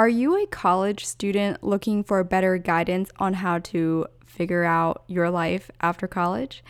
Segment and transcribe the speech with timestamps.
[0.00, 5.28] Are you a college student looking for better guidance on how to figure out your
[5.28, 6.64] life after college?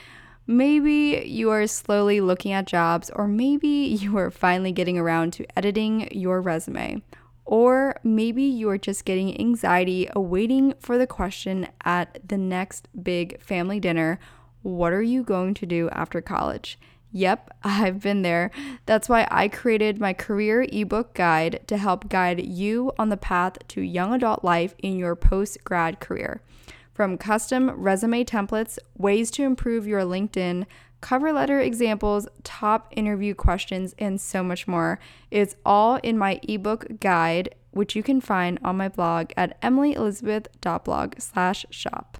[0.49, 3.69] Maybe you are slowly looking at jobs, or maybe
[4.01, 7.03] you are finally getting around to editing your resume.
[7.45, 13.41] Or maybe you are just getting anxiety awaiting for the question at the next big
[13.41, 14.19] family dinner
[14.63, 16.81] what are you going to do after college?
[17.13, 18.51] Yep, I've been there.
[18.87, 23.59] That's why I created my career ebook guide to help guide you on the path
[23.69, 26.43] to young adult life in your post grad career.
[26.93, 30.67] From custom resume templates, ways to improve your LinkedIn,
[31.01, 34.99] cover letter examples, top interview questions, and so much more.
[35.31, 42.20] It's all in my ebook guide, which you can find on my blog at emilyelizabeth.blog/shop.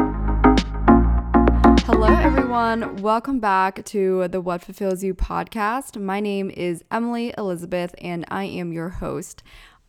[1.85, 2.97] Hello, everyone.
[2.97, 5.99] Welcome back to the What Fulfills You podcast.
[5.99, 9.41] My name is Emily Elizabeth, and I am your host.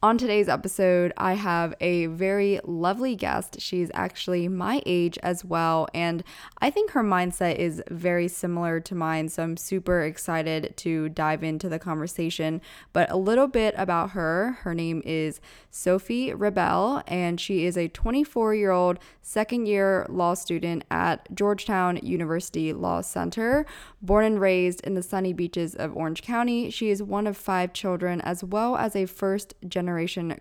[0.05, 3.61] On today's episode, I have a very lovely guest.
[3.61, 6.25] She's actually my age as well, and
[6.61, 9.29] I think her mindset is very similar to mine.
[9.29, 12.61] So I'm super excited to dive into the conversation.
[12.93, 17.87] But a little bit about her her name is Sophie Rebel, and she is a
[17.87, 23.65] 24 year old second year law student at Georgetown University Law Center.
[24.03, 27.73] Born and raised in the sunny beaches of Orange County, she is one of five
[27.73, 29.92] children as well as a first generation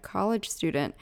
[0.02, 0.96] college student.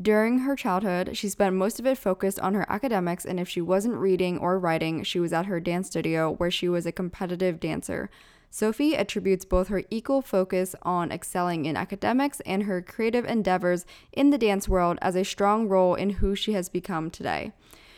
[0.00, 3.60] During her childhood, she spent most of it focused on her academics, and if she
[3.60, 7.60] wasn't reading or writing, she was at her dance studio where she was a competitive
[7.60, 8.10] dancer.
[8.50, 14.30] Sophie attributes both her equal focus on excelling in academics and her creative endeavors in
[14.30, 17.52] the dance world as a strong role in who she has become today.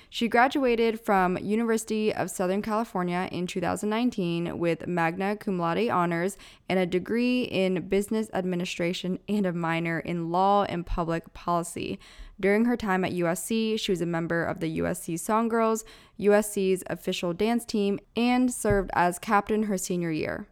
[0.09, 6.37] She graduated from University of Southern California in 2019 with magna cum laude honors
[6.69, 11.99] and a degree in business administration and a minor in law and public policy.
[12.39, 15.85] During her time at USC, she was a member of the USC Song Girls,
[16.21, 20.47] USC's official dance team, and served as captain her senior year.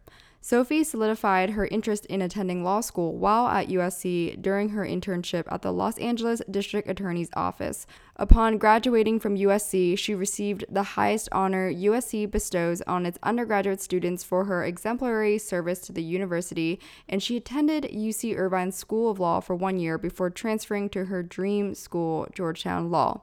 [0.47, 5.63] Sophie solidified her interest in attending law school while at USC during her internship at
[5.63, 7.87] the Los Angeles District Attorney's Office.
[8.17, 14.23] Upon graduating from USC, she received the highest honor USC bestows on its undergraduate students
[14.23, 16.79] for her exemplary service to the university,
[17.09, 21.23] and she attended UC Irvine School of Law for one year before transferring to her
[21.23, 23.21] dream school, Georgetown Law.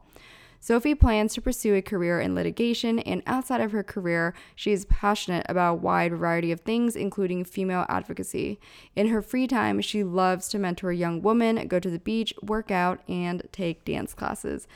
[0.65, 4.85] Sophie plans to pursue a career in litigation, and outside of her career, she is
[4.85, 8.61] passionate about a wide variety of things, including female advocacy.
[8.95, 12.71] In her free time, she loves to mentor young women, go to the beach, work
[12.71, 14.69] out, and take dance classes.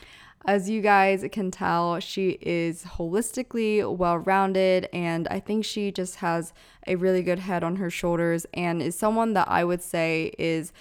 [0.45, 6.17] As you guys can tell, she is holistically well rounded, and I think she just
[6.17, 6.51] has
[6.85, 10.73] a really good head on her shoulders and is someone that I would say is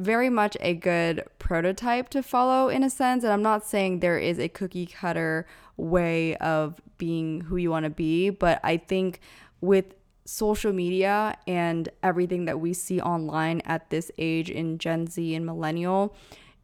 [0.00, 3.22] very much a good prototype to follow in a sense.
[3.22, 5.46] And I'm not saying there is a cookie cutter
[5.76, 9.20] way of being who you want to be, but I think
[9.60, 9.94] with
[10.24, 15.44] social media and everything that we see online at this age in Gen Z and
[15.44, 16.14] millennial,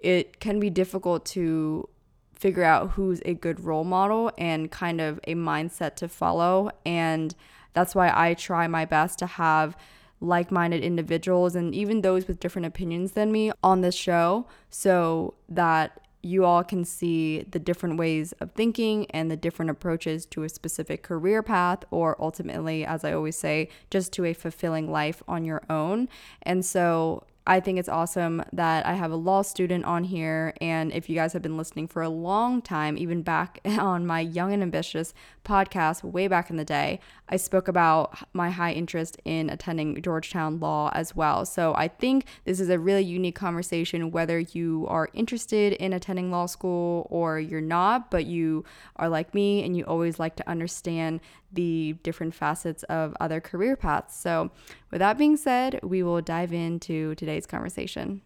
[0.01, 1.89] it can be difficult to
[2.33, 6.71] figure out who's a good role model and kind of a mindset to follow.
[6.85, 7.35] And
[7.73, 9.77] that's why I try my best to have
[10.21, 15.35] like minded individuals and even those with different opinions than me on this show so
[15.49, 20.43] that you all can see the different ways of thinking and the different approaches to
[20.43, 25.23] a specific career path, or ultimately, as I always say, just to a fulfilling life
[25.29, 26.09] on your own.
[26.43, 30.53] And so I think it's awesome that I have a law student on here.
[30.61, 34.21] And if you guys have been listening for a long time, even back on my
[34.21, 36.99] Young and Ambitious podcast way back in the day,
[37.29, 41.47] I spoke about my high interest in attending Georgetown Law as well.
[41.47, 46.33] So I think this is a really unique conversation, whether you are interested in attending
[46.33, 48.65] law school or you're not, but you
[48.97, 51.21] are like me and you always like to understand
[51.53, 54.17] the different facets of other career paths.
[54.17, 54.51] So,
[54.91, 58.23] with that being said, we will dive into today's conversation.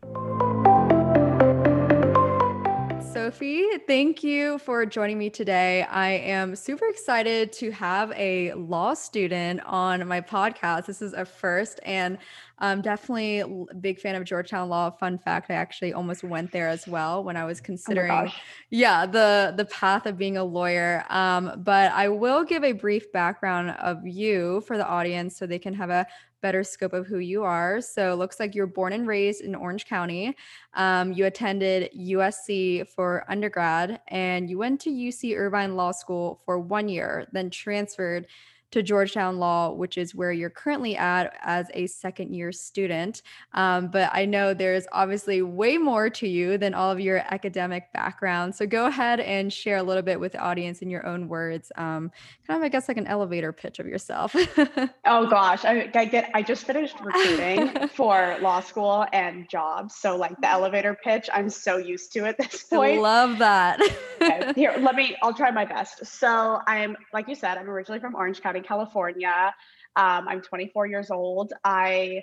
[3.12, 3.66] Sophie.
[3.88, 5.82] Thank you for joining me today.
[5.82, 10.86] I am super excited to have a law student on my podcast.
[10.86, 12.18] This is a first, and
[12.60, 14.90] I'm definitely a big fan of Georgetown Law.
[14.90, 18.28] Fun fact: I actually almost went there as well when I was oh considering, oh
[18.70, 21.04] yeah, the the path of being a lawyer.
[21.10, 25.58] Um, but I will give a brief background of you for the audience so they
[25.58, 26.06] can have a
[26.40, 27.80] better scope of who you are.
[27.80, 30.36] So it looks like you're born and raised in Orange County.
[30.74, 36.58] Um, you attended USC for undergrad and you went to UC Irvine Law School for
[36.58, 38.26] one year, then transferred
[38.70, 43.22] to Georgetown Law, which is where you're currently at as a second year student.
[43.54, 47.92] Um, but I know there's obviously way more to you than all of your academic
[47.92, 48.54] background.
[48.54, 51.72] So go ahead and share a little bit with the audience in your own words,
[51.76, 52.10] um,
[52.46, 54.34] kind of, I guess, like an elevator pitch of yourself.
[55.06, 56.30] oh gosh, I, I, get.
[56.34, 61.50] I just finished recruiting for law school and jobs, so like the elevator pitch, I'm
[61.50, 62.98] so used to at this point.
[62.98, 63.80] I love that.
[64.20, 65.16] okay, here, let me.
[65.22, 66.04] I'll try my best.
[66.06, 68.59] So I'm, like you said, I'm originally from Orange County.
[68.62, 69.54] California.
[69.96, 71.52] Um, I'm 24 years old.
[71.64, 72.22] I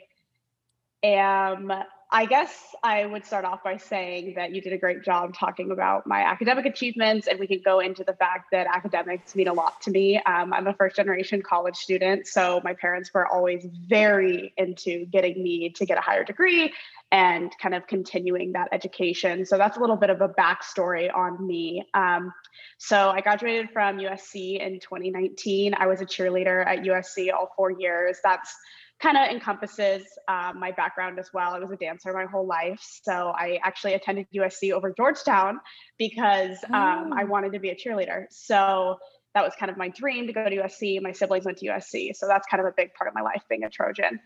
[1.04, 1.72] am,
[2.10, 5.72] I guess I would start off by saying that you did a great job talking
[5.72, 9.54] about my academic achievements, and we can go into the fact that academics mean a
[9.54, 10.16] lot to me.
[10.26, 15.44] Um, I'm a first generation college student, so my parents were always very into getting
[15.44, 16.72] me to get a higher degree
[17.12, 19.46] and kind of continuing that education.
[19.46, 21.86] So that's a little bit of a backstory on me.
[21.94, 22.34] Um,
[22.78, 25.74] so I graduated from USC in 2019.
[25.78, 28.20] I was a cheerleader at USC all four years.
[28.24, 28.56] That's
[29.00, 31.54] kind of encompasses um, my background as well.
[31.54, 32.82] I was a dancer my whole life.
[33.04, 35.60] So I actually attended USC over Georgetown
[36.00, 37.28] because um, I oh.
[37.28, 38.26] wanted to be a cheerleader.
[38.32, 38.98] So
[39.36, 41.00] that was kind of my dream to go to USC.
[41.02, 42.16] My siblings went to USC.
[42.16, 44.20] So that's kind of a big part of my life being a Trojan.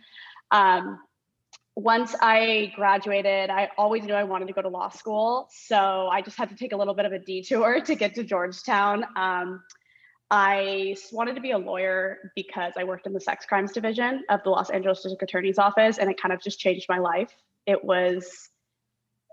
[0.51, 0.99] Um,
[1.75, 5.47] once I graduated, I always knew I wanted to go to law school.
[5.51, 8.23] So I just had to take a little bit of a detour to get to
[8.23, 9.05] Georgetown.
[9.17, 9.63] Um,
[10.31, 14.41] I wanted to be a lawyer because I worked in the sex crimes division of
[14.43, 17.35] the Los Angeles District Attorney's Office, and it kind of just changed my life.
[17.67, 18.49] It was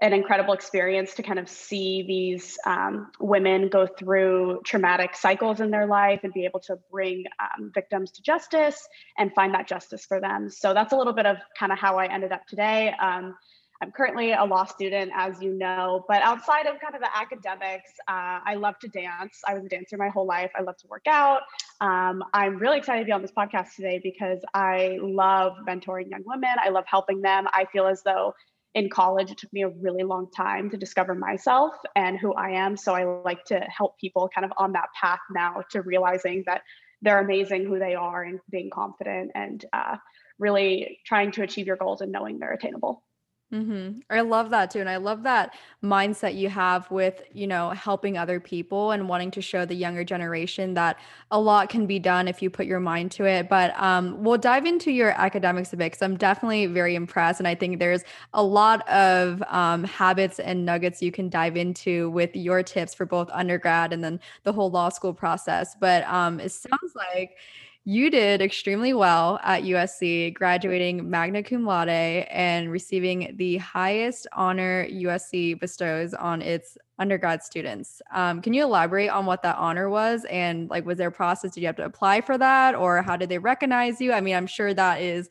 [0.00, 5.70] an incredible experience to kind of see these um, women go through traumatic cycles in
[5.70, 10.04] their life and be able to bring um, victims to justice and find that justice
[10.04, 10.50] for them.
[10.50, 12.92] So that's a little bit of kind of how I ended up today.
[13.00, 13.36] Um,
[13.80, 17.92] I'm currently a law student, as you know, but outside of kind of the academics,
[18.08, 19.40] uh, I love to dance.
[19.46, 20.50] I was a dancer my whole life.
[20.58, 21.42] I love to work out.
[21.80, 26.24] Um, I'm really excited to be on this podcast today because I love mentoring young
[26.26, 26.50] women.
[26.60, 27.46] I love helping them.
[27.52, 28.34] I feel as though
[28.74, 32.50] in college, it took me a really long time to discover myself and who I
[32.50, 32.76] am.
[32.76, 36.62] So I like to help people kind of on that path now to realizing that
[37.00, 39.96] they're amazing who they are and being confident and uh,
[40.38, 43.04] really trying to achieve your goals and knowing they're attainable.
[43.50, 44.00] Mm-hmm.
[44.10, 44.80] I love that too.
[44.80, 49.30] And I love that mindset you have with, you know, helping other people and wanting
[49.30, 50.98] to show the younger generation that
[51.30, 53.48] a lot can be done if you put your mind to it.
[53.48, 57.40] But um, we'll dive into your academics a bit because I'm definitely very impressed.
[57.40, 58.04] And I think there's
[58.34, 63.06] a lot of um, habits and nuggets you can dive into with your tips for
[63.06, 65.74] both undergrad and then the whole law school process.
[65.80, 67.38] But um, it sounds like,
[67.84, 74.86] you did extremely well at USC, graduating magna cum laude and receiving the highest honor
[74.88, 78.02] USC bestows on its undergrad students.
[78.12, 81.52] Um, can you elaborate on what that honor was and like was there a process?
[81.52, 84.12] Did you have to apply for that or how did they recognize you?
[84.12, 85.28] I mean, I'm sure that is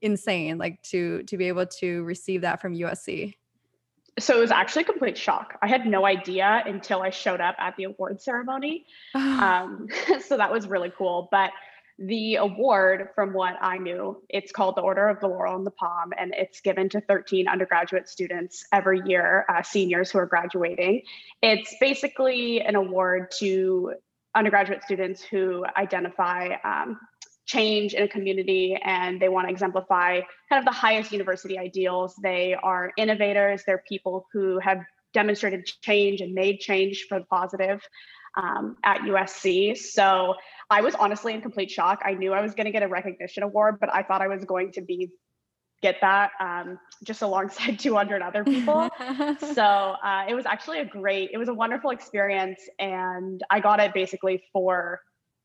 [0.00, 3.34] insane, like to to be able to receive that from USC.
[4.18, 5.56] So it was actually a complete shock.
[5.62, 8.86] I had no idea until I showed up at the award ceremony.
[9.14, 9.88] um,
[10.24, 11.28] so that was really cool.
[11.30, 11.50] But
[11.98, 15.72] the award, from what I knew, it's called the Order of the Laurel and the
[15.72, 21.02] Palm, and it's given to 13 undergraduate students every year, uh, seniors who are graduating.
[21.42, 23.94] It's basically an award to
[24.34, 27.00] undergraduate students who identify um,
[27.46, 32.14] change in a community and they want to exemplify kind of the highest university ideals.
[32.22, 34.82] They are innovators, they're people who have
[35.14, 37.80] demonstrated change and made change for the positive
[38.36, 39.76] um, at USC.
[39.76, 40.34] So
[40.70, 42.02] I was honestly in complete shock.
[42.04, 44.44] I knew I was going to get a recognition award, but I thought I was
[44.44, 45.10] going to be
[45.80, 48.88] get that um, just alongside 200 other people.
[49.54, 53.80] so uh, it was actually a great, it was a wonderful experience, and I got
[53.80, 55.00] it basically for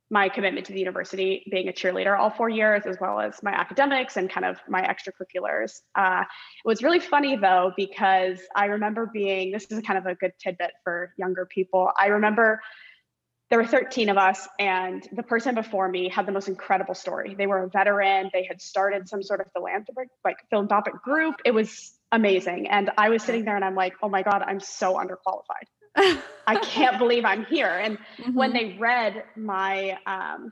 [0.09, 3.51] my commitment to the university, being a cheerleader all four years, as well as my
[3.51, 5.79] academics and kind of my extracurriculars.
[5.95, 10.13] Uh, it was really funny though, because I remember being, this is kind of a
[10.13, 11.91] good tidbit for younger people.
[11.97, 12.61] I remember
[13.53, 17.35] there were 13 of us and the person before me had the most incredible story.
[17.35, 18.31] They were a veteran.
[18.33, 21.35] They had started some sort of philanthropic like philanthropic group.
[21.45, 22.67] It was amazing.
[22.67, 26.17] And i was sitting there and i'm like oh my god i'm so underqualified.
[26.47, 27.69] I can't believe I'm here.
[27.69, 28.33] And mm-hmm.
[28.33, 30.51] when they read my um,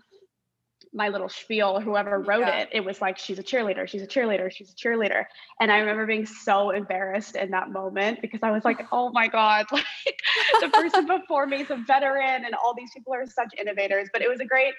[0.94, 2.60] my little spiel, whoever wrote yeah.
[2.60, 5.24] it, it was like, she's a cheerleader, she's a cheerleader, she's a cheerleader.
[5.60, 9.28] And I remember being so embarrassed in that moment because I was like, oh my
[9.28, 9.86] God, like
[10.60, 14.10] the person before me is a veteran and all these people are such innovators.
[14.12, 14.74] But it was a great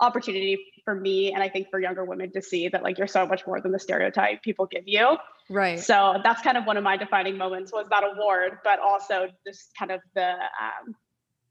[0.00, 3.26] opportunity for me and I think for younger women to see that like you're so
[3.26, 5.16] much more than the stereotype people give you.
[5.48, 5.80] Right.
[5.80, 9.70] So that's kind of one of my defining moments was that award, but also just
[9.76, 10.94] kind of the um,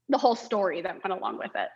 [0.08, 1.68] the whole story that went along with it.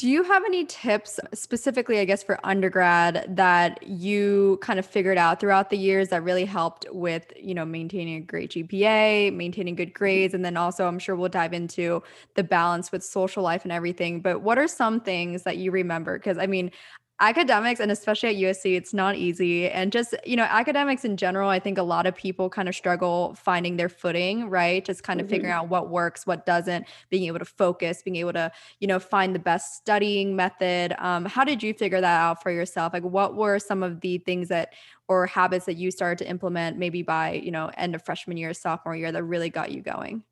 [0.00, 5.18] Do you have any tips specifically, I guess, for undergrad that you kind of figured
[5.18, 9.74] out throughout the years that really helped with, you know, maintaining a great GPA, maintaining
[9.74, 9.98] good mm-hmm.
[9.98, 12.02] grades, and then also I'm sure we'll dive into
[12.34, 14.22] the balance with social life and everything.
[14.22, 16.18] But what are some things that you remember?
[16.18, 16.70] Because I mean,
[17.20, 19.68] academics and especially at USC it's not easy.
[19.68, 22.74] And just you know academics in general I think a lot of people kind of
[22.74, 24.84] struggle finding their footing right?
[24.84, 25.34] Just kind of mm-hmm.
[25.34, 28.50] figuring out what works what doesn't being able to focus being able to
[28.80, 30.94] you know find the best studying method.
[30.98, 32.92] Um, how did you figure that out for yourself?
[32.92, 34.72] Like what were some of the things that
[35.08, 38.54] or habits that you started to implement maybe by you know end of freshman year
[38.54, 40.22] sophomore year that really got you going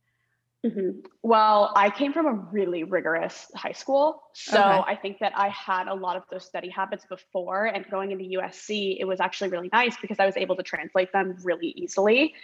[0.67, 1.01] Mm-hmm.
[1.23, 4.23] Well, I came from a really rigorous high school.
[4.33, 4.83] So okay.
[4.87, 7.67] I think that I had a lot of those study habits before.
[7.67, 11.13] And going into USC, it was actually really nice because I was able to translate
[11.13, 12.35] them really easily.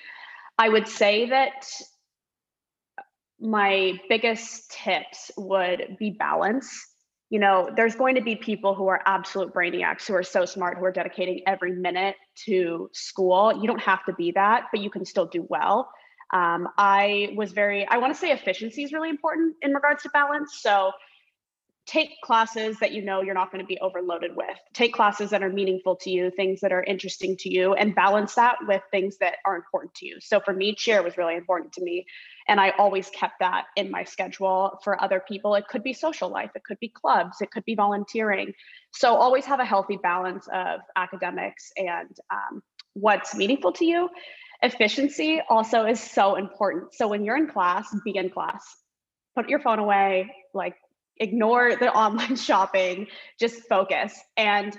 [0.58, 1.66] I would say that
[3.40, 6.86] my biggest tips would be balance.
[7.30, 10.78] You know, there's going to be people who are absolute brainiacs who are so smart,
[10.78, 13.60] who are dedicating every minute to school.
[13.60, 15.90] You don't have to be that, but you can still do well.
[16.34, 20.10] Um, I was very, I want to say efficiency is really important in regards to
[20.10, 20.58] balance.
[20.60, 20.90] So
[21.86, 24.56] take classes that you know you're not going to be overloaded with.
[24.72, 28.34] Take classes that are meaningful to you, things that are interesting to you, and balance
[28.34, 30.16] that with things that are important to you.
[30.20, 32.04] So for me, cheer was really important to me.
[32.48, 34.80] And I always kept that in my schedule.
[34.82, 37.76] For other people, it could be social life, it could be clubs, it could be
[37.76, 38.54] volunteering.
[38.92, 42.62] So always have a healthy balance of academics and um,
[42.94, 44.08] what's meaningful to you
[44.62, 46.94] efficiency also is so important.
[46.94, 48.76] So when you're in class, be in class.
[49.34, 50.76] Put your phone away, like
[51.18, 53.08] ignore the online shopping,
[53.38, 54.18] just focus.
[54.36, 54.76] And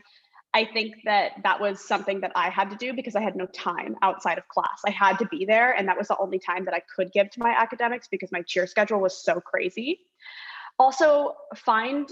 [0.53, 3.46] I think that that was something that I had to do because I had no
[3.48, 4.82] time outside of class.
[4.88, 7.29] I had to be there, and that was the only time that I could give
[7.32, 10.00] to my academics because my cheer schedule was so crazy.
[10.79, 12.10] Also, find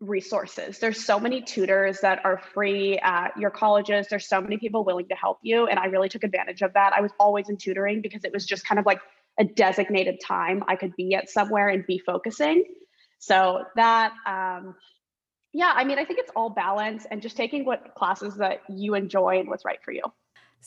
[0.00, 0.78] resources.
[0.78, 4.06] There's so many tutors that are free at your colleges.
[4.08, 5.66] There's so many people willing to help you.
[5.66, 6.92] And I really took advantage of that.
[6.94, 9.00] I was always in tutoring because it was just kind of like
[9.38, 12.64] a designated time I could be at somewhere and be focusing.
[13.18, 14.74] So that, um,
[15.52, 18.94] yeah, I mean, I think it's all balance and just taking what classes that you
[18.94, 20.02] enjoy and what's right for you.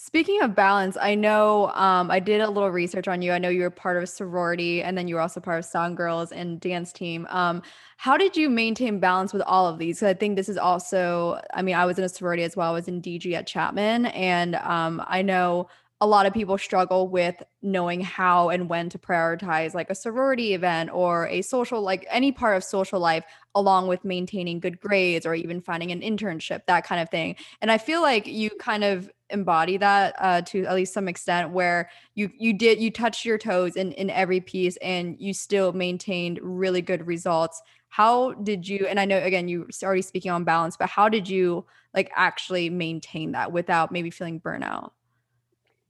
[0.01, 3.33] Speaking of balance, I know um, I did a little research on you.
[3.33, 5.65] I know you were part of a sorority and then you were also part of
[5.65, 7.27] Song Girls and dance team.
[7.29, 7.61] Um,
[7.97, 9.97] how did you maintain balance with all of these?
[9.97, 12.71] Because I think this is also, I mean, I was in a sorority as well.
[12.71, 14.05] I was in DG at Chapman.
[14.05, 15.67] And um, I know
[15.99, 20.53] a lot of people struggle with knowing how and when to prioritize like a sorority
[20.53, 25.25] event or a social like any part of social life along with maintaining good grades
[25.25, 28.85] or even finding an internship that kind of thing and i feel like you kind
[28.85, 33.25] of embody that uh, to at least some extent where you you did you touched
[33.25, 38.67] your toes in in every piece and you still maintained really good results how did
[38.67, 42.11] you and i know again you already speaking on balance but how did you like
[42.15, 44.91] actually maintain that without maybe feeling burnout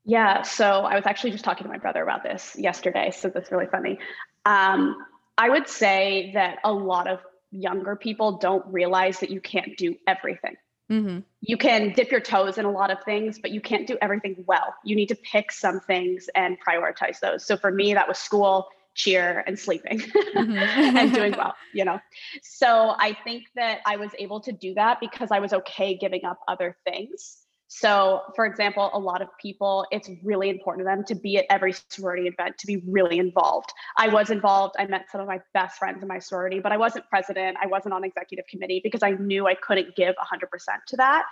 [0.05, 3.51] yeah, so I was actually just talking to my brother about this yesterday, so that's
[3.51, 3.99] really funny.
[4.43, 4.95] Um,
[5.37, 7.19] I would say that a lot of
[7.51, 10.55] younger people don't realize that you can't do everything.
[10.91, 11.19] Mm-hmm.
[11.41, 14.43] You can dip your toes in a lot of things, but you can't do everything
[14.47, 14.75] well.
[14.83, 17.45] You need to pick some things and prioritize those.
[17.45, 20.57] So for me, that was school, cheer, and sleeping mm-hmm.
[20.97, 21.99] and doing well, you know?
[22.41, 26.25] So I think that I was able to do that because I was okay giving
[26.25, 27.45] up other things.
[27.71, 31.45] So, for example, a lot of people, it's really important to them to be at
[31.51, 33.71] every sorority event, to be really involved.
[33.95, 34.73] I was involved.
[34.79, 37.57] I met some of my best friends in my sorority, but I wasn't president.
[37.61, 40.47] I wasn't on executive committee because I knew I couldn't give 100%
[40.87, 41.25] to that.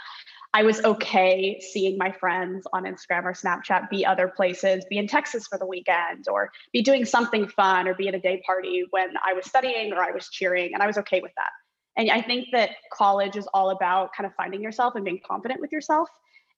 [0.54, 5.08] I was okay seeing my friends on Instagram or Snapchat be other places, be in
[5.08, 8.86] Texas for the weekend, or be doing something fun, or be at a day party
[8.92, 11.50] when I was studying or I was cheering, and I was okay with that.
[11.98, 15.60] And I think that college is all about kind of finding yourself and being confident
[15.60, 16.08] with yourself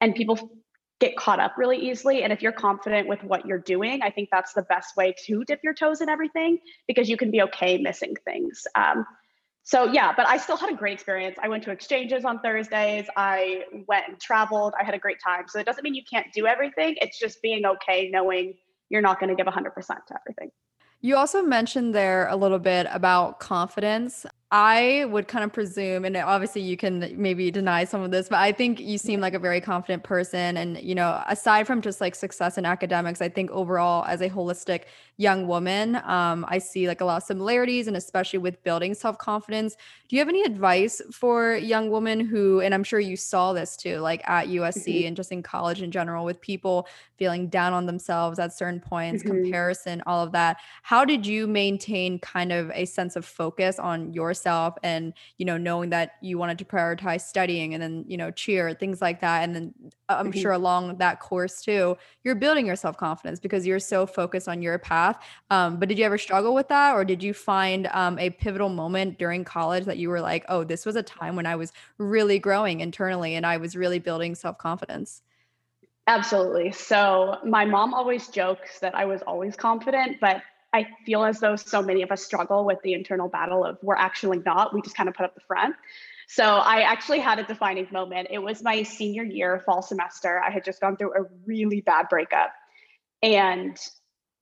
[0.02, 0.52] and people
[1.00, 2.24] get caught up really easily.
[2.24, 5.44] And if you're confident with what you're doing, I think that's the best way to
[5.46, 8.68] dip your toes in everything because you can be okay missing things.
[8.76, 9.06] Um,
[9.64, 11.38] so yeah, but I still had a great experience.
[11.42, 13.06] I went to exchanges on Thursdays.
[13.16, 14.74] I went and traveled.
[14.80, 15.46] I had a great time.
[15.48, 16.96] So it doesn't mean you can't do everything.
[17.02, 18.56] It's just being okay knowing
[18.90, 20.50] you're not going to give 100% to everything.
[21.02, 24.26] You also mentioned there a little bit about confidence.
[24.52, 28.40] I would kind of presume, and obviously you can maybe deny some of this, but
[28.40, 30.58] I think you seem like a very confident person.
[30.58, 34.30] And, you know, aside from just like success in academics, I think overall, as a
[34.30, 34.86] holistic
[35.18, 39.20] young woman, um, I see like a lot of similarities and especially with building self
[39.20, 39.76] confidence.
[40.08, 43.78] Do you have any advice for young women who, and I'm sure you saw this
[43.78, 45.08] too, like at USC mm-hmm.
[45.10, 46.88] and just in college in general, with people
[47.18, 49.44] feeling down on themselves at certain points, mm-hmm.
[49.44, 50.58] comparison, all of that?
[50.82, 55.46] How did you maintain kind of a sense of focus on your yourself and you
[55.46, 59.20] know knowing that you wanted to prioritize studying and then you know cheer things like
[59.22, 59.74] that and then
[60.08, 60.40] uh, i'm mm-hmm.
[60.40, 64.78] sure along that course too you're building your self-confidence because you're so focused on your
[64.80, 65.18] path
[65.50, 68.70] um, but did you ever struggle with that or did you find um, a pivotal
[68.70, 71.74] moment during college that you were like oh this was a time when i was
[71.98, 75.22] really growing internally and i was really building self-confidence
[76.08, 76.72] Absolutely.
[76.72, 80.42] So, my mom always jokes that I was always confident, but
[80.74, 83.96] I feel as though so many of us struggle with the internal battle of we're
[83.96, 85.76] actually not, we just kind of put up the front.
[86.28, 88.28] So I actually had a defining moment.
[88.30, 90.40] It was my senior year, fall semester.
[90.40, 92.54] I had just gone through a really bad breakup.
[93.24, 93.76] And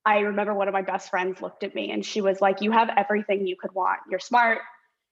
[0.05, 2.71] I remember one of my best friends looked at me and she was like, You
[2.71, 3.99] have everything you could want.
[4.09, 4.59] You're smart,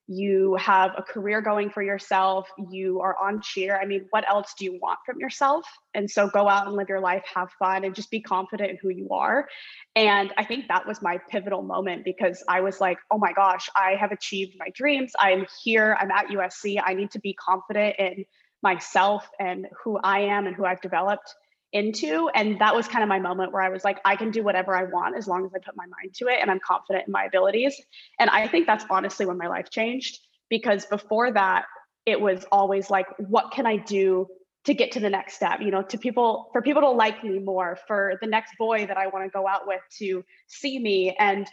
[0.08, 3.80] you have a career going for yourself, you are on cheer.
[3.82, 5.66] I mean, what else do you want from yourself?
[5.94, 8.78] And so go out and live your life, have fun, and just be confident in
[8.82, 9.48] who you are.
[9.96, 13.68] And I think that was my pivotal moment because I was like, oh my gosh,
[13.76, 15.14] I have achieved my dreams.
[15.20, 16.80] I'm here, I'm at USC.
[16.84, 18.26] I need to be confident in
[18.62, 21.34] myself and who I am and who I've developed
[21.76, 22.30] into.
[22.34, 24.74] And that was kind of my moment where I was like, I can do whatever
[24.76, 27.12] I want as long as I put my mind to it and I'm confident in
[27.12, 27.80] my abilities.
[28.18, 31.66] And I think that's honestly when my life changed because before that,
[32.06, 34.28] it was always like, what can I do
[34.64, 35.60] to get to the next step?
[35.60, 38.96] You know, to people, for people to like me more, for the next boy that
[38.96, 41.14] I want to go out with to see me.
[41.20, 41.46] And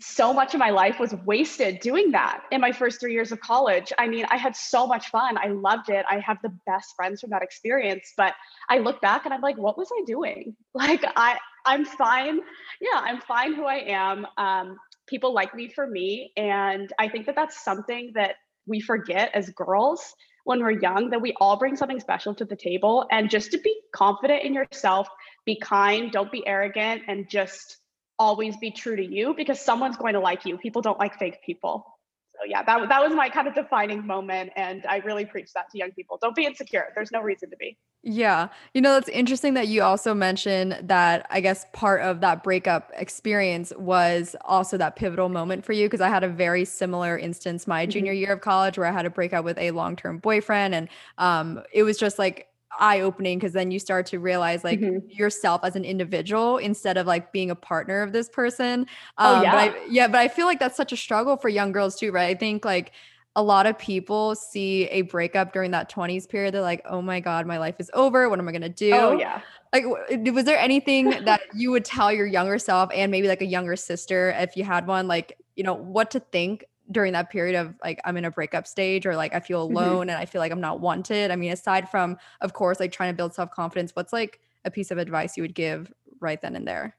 [0.00, 3.40] so much of my life was wasted doing that in my first three years of
[3.40, 3.92] college.
[3.98, 5.36] I mean, I had so much fun.
[5.36, 6.06] I loved it.
[6.10, 8.12] I have the best friends from that experience.
[8.16, 8.32] But
[8.70, 10.56] I look back and I'm like, what was I doing?
[10.74, 12.40] Like, I I'm fine.
[12.80, 14.26] Yeah, I'm fine who I am.
[14.36, 14.76] Um,
[15.06, 18.34] people like me for me, and I think that that's something that
[18.66, 22.56] we forget as girls when we're young that we all bring something special to the
[22.56, 23.06] table.
[23.10, 25.08] And just to be confident in yourself,
[25.46, 27.78] be kind, don't be arrogant, and just
[28.18, 30.56] always be true to you because someone's going to like you.
[30.58, 31.86] People don't like fake people.
[32.34, 34.50] So yeah, that, that was my kind of defining moment.
[34.56, 36.18] And I really preach that to young people.
[36.20, 36.88] Don't be insecure.
[36.94, 37.78] There's no reason to be.
[38.02, 38.48] Yeah.
[38.74, 42.90] You know, that's interesting that you also mentioned that I guess part of that breakup
[42.94, 45.88] experience was also that pivotal moment for you.
[45.88, 47.90] Cause I had a very similar instance my mm-hmm.
[47.90, 50.74] junior year of college where I had a breakup with a long term boyfriend.
[50.74, 54.80] And um, it was just like, eye opening because then you start to realize like
[54.80, 55.08] mm-hmm.
[55.08, 58.86] yourself as an individual instead of like being a partner of this person.
[59.18, 59.52] Oh, um, oh, yeah.
[59.52, 62.12] But I, yeah, but I feel like that's such a struggle for young girls too,
[62.12, 62.28] right?
[62.28, 62.92] I think like
[63.36, 66.54] a lot of people see a breakup during that 20s period.
[66.54, 68.28] They're like, oh my God, my life is over.
[68.28, 68.92] What am I going to do?
[68.92, 69.40] Oh, yeah.
[69.72, 69.84] Like,
[70.32, 73.74] was there anything that you would tell your younger self and maybe like a younger
[73.74, 77.74] sister, if you had one, like, you know, what to think during that period of
[77.82, 79.76] like I'm in a breakup stage or like I feel mm-hmm.
[79.76, 80.10] alone mm-hmm.
[80.10, 81.30] and I feel like I'm not wanted.
[81.30, 84.90] I mean, aside from of course like trying to build self-confidence, what's like a piece
[84.90, 86.96] of advice you would give right then and there?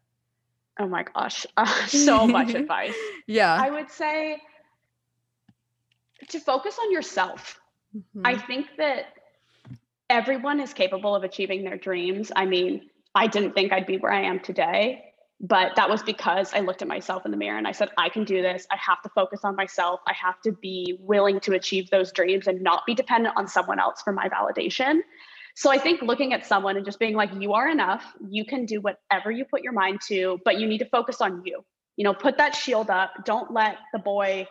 [0.80, 2.96] Oh my gosh, uh, so much advice.
[3.28, 3.54] Yeah.
[3.54, 4.42] I would say
[6.30, 7.60] to focus on yourself.
[7.96, 8.22] Mm-hmm.
[8.26, 9.14] I think that
[10.10, 12.32] everyone is capable of achieving their dreams.
[12.36, 16.54] I mean, I didn't think I'd be where I am today but that was because
[16.54, 18.66] I looked at myself in the mirror and I said, I can do this.
[18.72, 20.00] I have to focus on myself.
[20.08, 23.80] I have to be willing to achieve those dreams and not be dependent on someone
[23.80, 25.02] else for my validation.
[25.56, 28.04] So I think looking at someone and just being like, you are enough.
[28.30, 31.44] You can do whatever you put your mind to, but you need to focus on
[31.46, 31.64] you.
[31.98, 33.12] You know, put that shield up.
[33.26, 34.48] Don't let the boy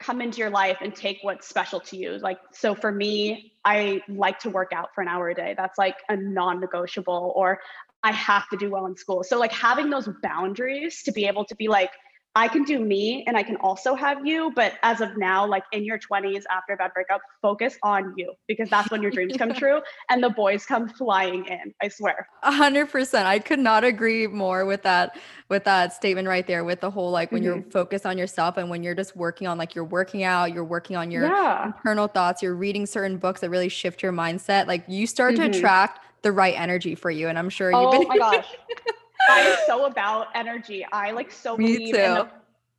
[0.00, 2.18] come into your life and take what's special to you.
[2.18, 5.54] Like, so for me, I like to work out for an hour a day.
[5.56, 7.32] That's like a non negotiable.
[7.36, 7.60] Or
[8.02, 9.22] I have to do well in school.
[9.22, 11.90] So like having those boundaries to be able to be like,
[12.34, 14.52] I can do me and I can also have you.
[14.54, 18.32] But as of now, like in your 20s after a bad breakup, focus on you
[18.48, 21.74] because that's when your dreams come true and the boys come flying in.
[21.82, 22.26] I swear.
[22.42, 23.26] A hundred percent.
[23.26, 25.18] I could not agree more with that,
[25.48, 27.60] with that statement right there, with the whole like when mm-hmm.
[27.60, 30.64] you're focused on yourself and when you're just working on like you're working out, you're
[30.64, 31.66] working on your yeah.
[31.66, 34.66] internal thoughts, you're reading certain books that really shift your mindset.
[34.66, 35.52] Like you start mm-hmm.
[35.52, 37.28] to attract the right energy for you.
[37.28, 38.04] And I'm sure you've oh been.
[38.04, 38.46] Oh my gosh.
[39.28, 40.86] I am so about energy.
[40.92, 42.00] I like so Me believe too.
[42.00, 42.28] in the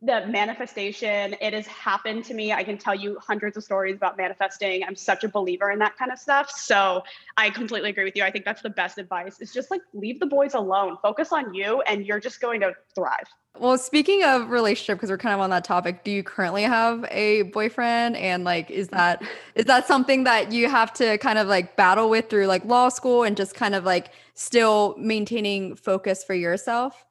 [0.04, 1.34] the manifestation.
[1.40, 2.52] It has happened to me.
[2.52, 4.84] I can tell you hundreds of stories about manifesting.
[4.84, 6.52] I'm such a believer in that kind of stuff.
[6.52, 7.04] So
[7.38, 8.24] i completely agree with you.
[8.24, 9.40] I think that's the best advice.
[9.40, 10.98] Is just like leave the boys alone.
[11.02, 13.28] Focus on you and you're just going to thrive
[13.60, 17.06] well speaking of relationship because we're kind of on that topic do you currently have
[17.12, 19.22] a boyfriend and like is that
[19.56, 22.90] is that something that you have to kind of like battle with through like law
[22.90, 27.06] school and just kind of like still maintaining focus for yourself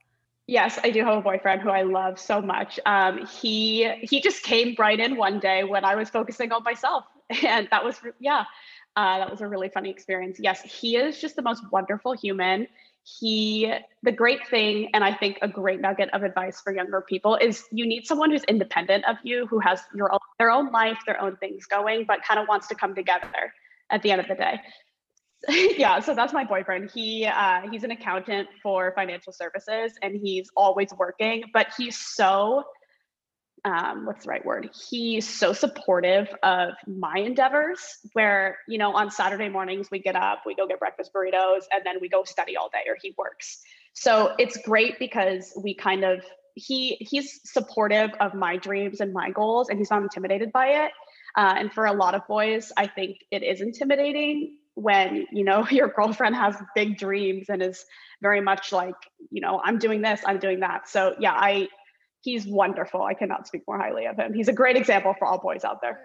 [0.48, 2.80] Yes, I do have a boyfriend who I love so much.
[2.84, 7.04] Um, he he just came right in one day when I was focusing on myself,
[7.44, 8.44] and that was yeah,
[8.96, 10.38] uh, that was a really funny experience.
[10.40, 12.66] Yes, he is just the most wonderful human.
[13.04, 17.36] He the great thing, and I think a great nugget of advice for younger people
[17.36, 20.98] is you need someone who's independent of you, who has your own, their own life,
[21.06, 23.52] their own things going, but kind of wants to come together
[23.90, 24.60] at the end of the day.
[25.76, 26.90] yeah, so that's my boyfriend.
[26.94, 31.44] He uh, he's an accountant for financial services, and he's always working.
[31.52, 32.64] But he's so
[33.64, 34.70] um, what's the right word?
[34.88, 37.78] He's so supportive of my endeavors.
[38.12, 41.82] Where you know, on Saturday mornings we get up, we go get breakfast burritos, and
[41.84, 43.62] then we go study all day, or he works.
[43.92, 49.30] So it's great because we kind of he he's supportive of my dreams and my
[49.30, 50.92] goals, and he's not intimidated by it.
[51.36, 55.66] Uh, and for a lot of boys, I think it is intimidating when you know
[55.70, 57.84] your girlfriend has big dreams and is
[58.20, 58.94] very much like
[59.30, 61.68] you know i'm doing this i'm doing that so yeah i
[62.22, 65.38] he's wonderful i cannot speak more highly of him he's a great example for all
[65.38, 66.00] boys out there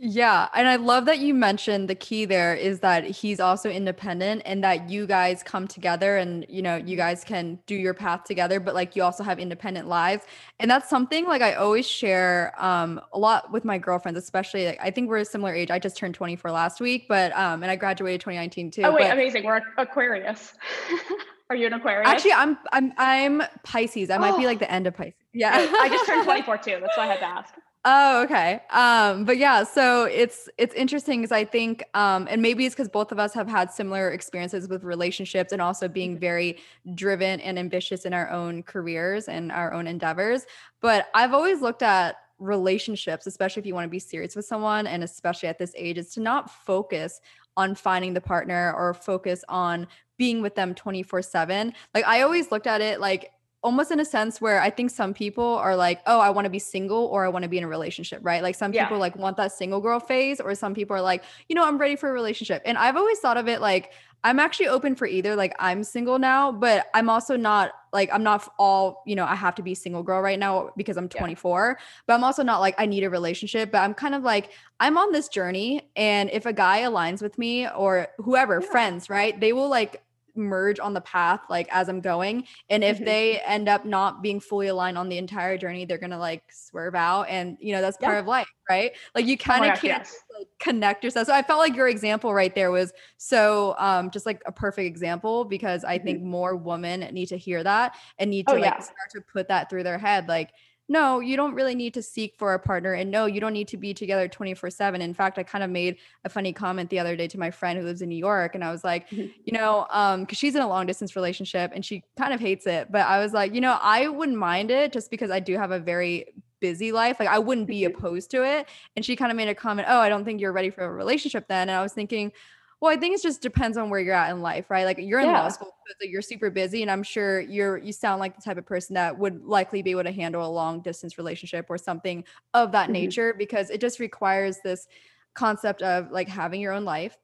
[0.00, 0.48] yeah.
[0.54, 4.62] And I love that you mentioned the key there is that he's also independent and
[4.62, 8.60] that you guys come together and, you know, you guys can do your path together,
[8.60, 10.24] but like you also have independent lives.
[10.60, 14.78] And that's something like I always share um, a lot with my girlfriends, especially like
[14.80, 15.70] I think we're a similar age.
[15.70, 18.82] I just turned 24 last week, but, um, and I graduated 2019 too.
[18.82, 19.44] Oh, wait, but- amazing.
[19.44, 20.54] We're Aquarius.
[21.50, 22.08] Are you an Aquarius?
[22.08, 24.10] Actually, I'm I'm I'm Pisces.
[24.10, 25.14] I might be like the end of Pisces.
[25.32, 25.52] Yeah.
[25.54, 26.78] I just turned 24 too.
[26.80, 27.54] That's why I had to ask.
[27.84, 28.60] Oh, okay.
[28.70, 32.88] Um, but yeah, so it's it's interesting because I think, um, and maybe it's because
[32.88, 36.20] both of us have had similar experiences with relationships and also being mm-hmm.
[36.20, 36.58] very
[36.94, 40.44] driven and ambitious in our own careers and our own endeavors.
[40.82, 44.86] But I've always looked at relationships, especially if you want to be serious with someone,
[44.86, 47.20] and especially at this age, is to not focus
[47.56, 49.86] on finding the partner or focus on
[50.18, 51.72] being with them 24 7.
[51.94, 55.12] Like I always looked at it like almost in a sense where I think some
[55.12, 57.64] people are like, oh, I want to be single or I want to be in
[57.64, 58.42] a relationship, right?
[58.42, 61.56] Like some people like want that single girl phase, or some people are like, you
[61.56, 62.62] know, I'm ready for a relationship.
[62.64, 63.92] And I've always thought of it like
[64.24, 65.34] I'm actually open for either.
[65.36, 69.34] Like I'm single now, but I'm also not like I'm not all, you know, I
[69.34, 71.76] have to be single girl right now because I'm 24.
[71.78, 71.84] Yeah.
[72.06, 74.98] But I'm also not like I need a relationship, but I'm kind of like I'm
[74.98, 78.70] on this journey and if a guy aligns with me or whoever, yeah.
[78.70, 79.38] friends, right?
[79.38, 80.02] They will like
[80.38, 82.44] merge on the path like as I'm going.
[82.70, 83.04] And if mm-hmm.
[83.04, 86.94] they end up not being fully aligned on the entire journey, they're gonna like swerve
[86.94, 87.24] out.
[87.24, 88.20] And you know, that's part yeah.
[88.20, 88.92] of life, right?
[89.14, 90.16] Like you kind of oh can't yes.
[90.38, 91.26] like, connect yourself.
[91.26, 94.86] So I felt like your example right there was so um just like a perfect
[94.86, 96.06] example because I mm-hmm.
[96.06, 98.80] think more women need to hear that and need to oh, like yeah.
[98.80, 100.28] start to put that through their head.
[100.28, 100.52] Like
[100.88, 102.94] no, you don't really need to seek for a partner.
[102.94, 105.02] And no, you don't need to be together 24 7.
[105.02, 107.78] In fact, I kind of made a funny comment the other day to my friend
[107.78, 108.54] who lives in New York.
[108.54, 109.28] And I was like, mm-hmm.
[109.44, 112.66] you know, um, because she's in a long distance relationship and she kind of hates
[112.66, 112.90] it.
[112.90, 115.72] But I was like, you know, I wouldn't mind it just because I do have
[115.72, 116.26] a very
[116.60, 117.20] busy life.
[117.20, 117.94] Like I wouldn't be mm-hmm.
[117.94, 118.66] opposed to it.
[118.96, 120.90] And she kind of made a comment, oh, I don't think you're ready for a
[120.90, 121.68] relationship then.
[121.68, 122.32] And I was thinking,
[122.80, 124.84] well, I think it just depends on where you're at in life, right?
[124.84, 125.42] Like you're in yeah.
[125.42, 128.56] law school, so you're super busy, and I'm sure you're you sound like the type
[128.56, 132.24] of person that would likely be able to handle a long distance relationship or something
[132.54, 132.92] of that mm-hmm.
[132.92, 134.86] nature because it just requires this
[135.34, 137.18] concept of like having your own life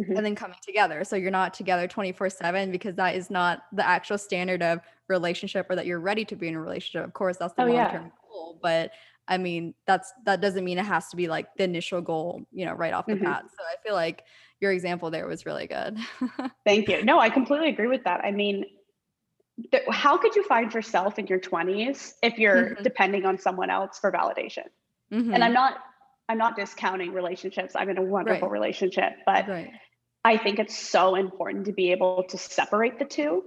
[0.00, 0.16] mm-hmm.
[0.16, 1.04] and then coming together.
[1.04, 5.66] So you're not together 24 7 because that is not the actual standard of relationship
[5.70, 7.06] or that you're ready to be in a relationship.
[7.06, 8.10] Of course, that's the oh, long term yeah.
[8.28, 8.90] goal, but
[9.28, 12.64] I mean, that's that doesn't mean it has to be like the initial goal, you
[12.64, 13.24] know, right off the mm-hmm.
[13.24, 13.44] bat.
[13.48, 14.24] So I feel like
[14.60, 15.98] your example there was really good.
[16.64, 17.04] Thank you.
[17.04, 18.24] No, I completely agree with that.
[18.24, 18.64] I mean,
[19.70, 22.82] th- how could you find yourself in your 20s if you're mm-hmm.
[22.82, 24.64] depending on someone else for validation?
[25.12, 25.34] Mm-hmm.
[25.34, 25.78] And I'm not
[26.28, 27.74] I'm not discounting relationships.
[27.76, 28.52] I'm in a wonderful right.
[28.52, 29.70] relationship, but right.
[30.24, 33.44] I think it's so important to be able to separate the 2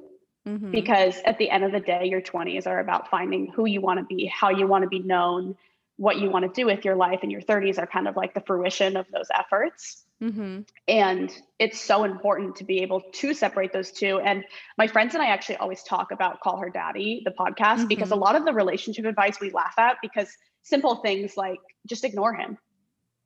[0.48, 0.72] mm-hmm.
[0.72, 4.00] because at the end of the day, your 20s are about finding who you want
[4.00, 5.58] to be, how you want to be known,
[5.98, 8.34] what you want to do with your life, and your 30s are kind of like
[8.34, 10.06] the fruition of those efforts.
[10.21, 10.62] Mm-hmm.
[10.88, 14.19] And it's so important to be able to separate those two.
[14.19, 14.43] And
[14.77, 17.88] my friends and I actually always talk about Call Her Daddy, the podcast, mm-hmm.
[17.88, 20.29] because a lot of the relationship advice we laugh at because
[20.63, 22.58] simple things like just ignore him.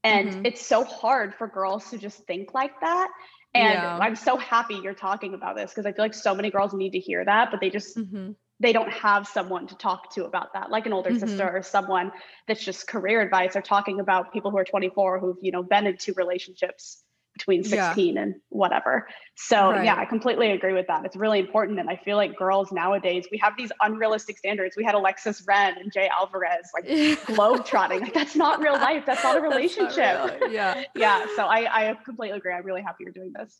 [0.03, 0.45] And mm-hmm.
[0.45, 3.09] it's so hard for girls to just think like that.
[3.55, 3.97] And yeah.
[3.99, 6.91] I'm so happy you're talking about this because I feel like so many girls need
[6.91, 8.31] to hear that, but they just mm-hmm.
[8.63, 11.27] They don't have someone to talk to about that, like an older mm-hmm.
[11.27, 12.11] sister or someone
[12.47, 15.85] that's just career advice or talking about people who are 24 who've, you know, been
[15.85, 18.21] in two relationships between 16 yeah.
[18.21, 19.07] and whatever.
[19.35, 19.83] So right.
[19.83, 21.03] yeah, I completely agree with that.
[21.03, 21.79] It's really important.
[21.79, 24.77] And I feel like girls nowadays, we have these unrealistic standards.
[24.77, 27.99] We had Alexis Ren and Jay Alvarez like globe trotting.
[28.01, 29.03] Like that's not real life.
[29.05, 30.39] That's not a relationship.
[30.39, 30.83] Not yeah.
[30.95, 31.25] yeah.
[31.35, 32.53] So I, I completely agree.
[32.53, 33.59] I'm really happy you're doing this.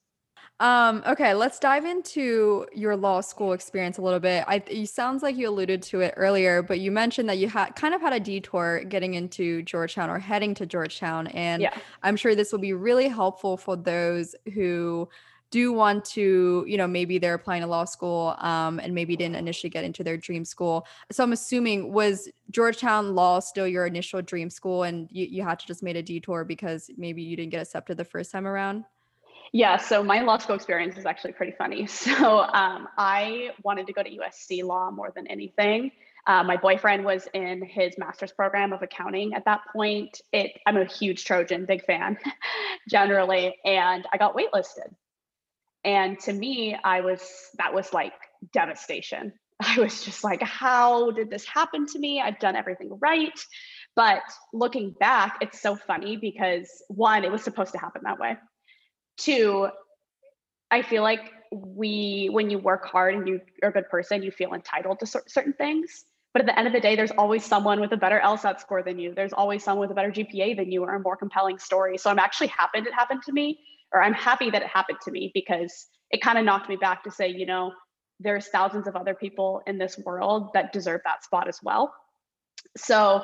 [0.59, 4.45] Um, okay, let's dive into your law school experience a little bit.
[4.47, 7.75] I it sounds like you alluded to it earlier, but you mentioned that you had
[7.75, 11.27] kind of had a detour getting into Georgetown or heading to Georgetown.
[11.27, 11.77] And yeah.
[12.03, 15.09] I'm sure this will be really helpful for those who
[15.49, 19.35] do want to, you know, maybe they're applying to law school um, and maybe didn't
[19.35, 20.87] initially get into their dream school.
[21.11, 25.59] So I'm assuming was Georgetown Law still your initial dream school and you, you had
[25.59, 28.85] to just made a detour because maybe you didn't get accepted the first time around?
[29.55, 31.87] Yeah, so my law school experience is actually pretty funny.
[31.87, 35.91] So um, I wanted to go to USC Law more than anything.
[36.25, 40.21] Uh, my boyfriend was in his master's program of accounting at that point.
[40.31, 42.17] It, I'm a huge Trojan, big fan,
[42.89, 44.91] generally, and I got waitlisted.
[45.83, 47.21] And to me, I was
[47.57, 48.13] that was like
[48.53, 49.33] devastation.
[49.61, 52.21] I was just like, how did this happen to me?
[52.21, 53.39] I've done everything right.
[53.95, 58.37] But looking back, it's so funny because one, it was supposed to happen that way.
[59.17, 59.69] Two,
[60.71, 64.31] I feel like we, when you work hard and you are a good person, you
[64.31, 66.05] feel entitled to certain things.
[66.33, 68.81] But at the end of the day, there's always someone with a better LSAT score
[68.81, 69.13] than you.
[69.13, 71.97] There's always someone with a better GPA than you or a more compelling story.
[71.99, 73.59] So I'm actually happy it happened to me,
[73.91, 77.03] or I'm happy that it happened to me because it kind of knocked me back
[77.03, 77.71] to say, you know,
[78.19, 81.93] there's thousands of other people in this world that deserve that spot as well.
[82.77, 83.23] So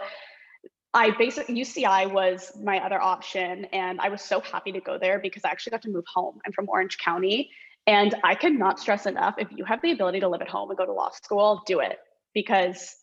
[0.94, 5.20] I basically UCI was my other option, and I was so happy to go there
[5.20, 6.40] because I actually got to move home.
[6.46, 7.52] I'm from Orange County,
[7.86, 10.78] and I cannot stress enough if you have the ability to live at home and
[10.78, 12.00] go to law school, do it
[12.34, 12.96] because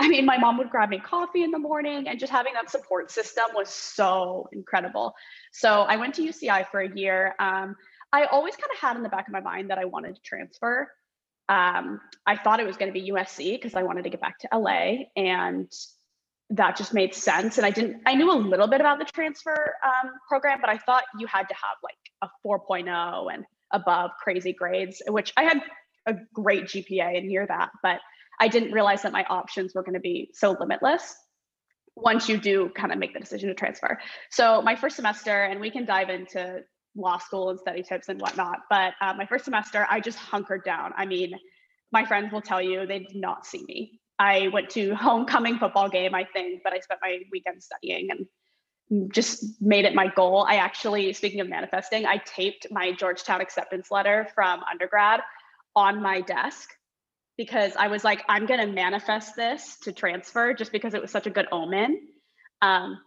[0.00, 2.70] I mean, my mom would grab me coffee in the morning, and just having that
[2.70, 5.14] support system was so incredible.
[5.52, 7.34] So I went to UCI for a year.
[7.38, 7.76] Um,
[8.12, 10.22] I always kind of had in the back of my mind that I wanted to
[10.22, 10.90] transfer.
[11.48, 14.40] Um, I thought it was going to be USC because I wanted to get back
[14.40, 15.72] to LA, and
[16.50, 17.58] that just made sense.
[17.58, 20.78] And I didn't, I knew a little bit about the transfer um, program, but I
[20.78, 25.62] thought you had to have like a 4.0 and above crazy grades, which I had
[26.06, 28.00] a great GPA and near that, but
[28.40, 31.14] I didn't realize that my options were going to be so limitless
[31.94, 33.98] once you do kind of make the decision to transfer.
[34.30, 36.60] So my first semester, and we can dive into
[36.96, 40.64] law school and study tips and whatnot, but uh, my first semester, I just hunkered
[40.64, 40.92] down.
[40.96, 41.32] I mean,
[41.92, 45.88] my friends will tell you they did not see me I went to homecoming football
[45.88, 48.26] game, I think, but I spent my weekend studying and
[49.12, 50.44] just made it my goal.
[50.48, 55.20] I actually, speaking of manifesting, I taped my Georgetown acceptance letter from undergrad
[55.74, 56.68] on my desk
[57.38, 61.10] because I was like, I'm going to manifest this to transfer just because it was
[61.10, 62.00] such a good omen.
[62.60, 62.98] Um,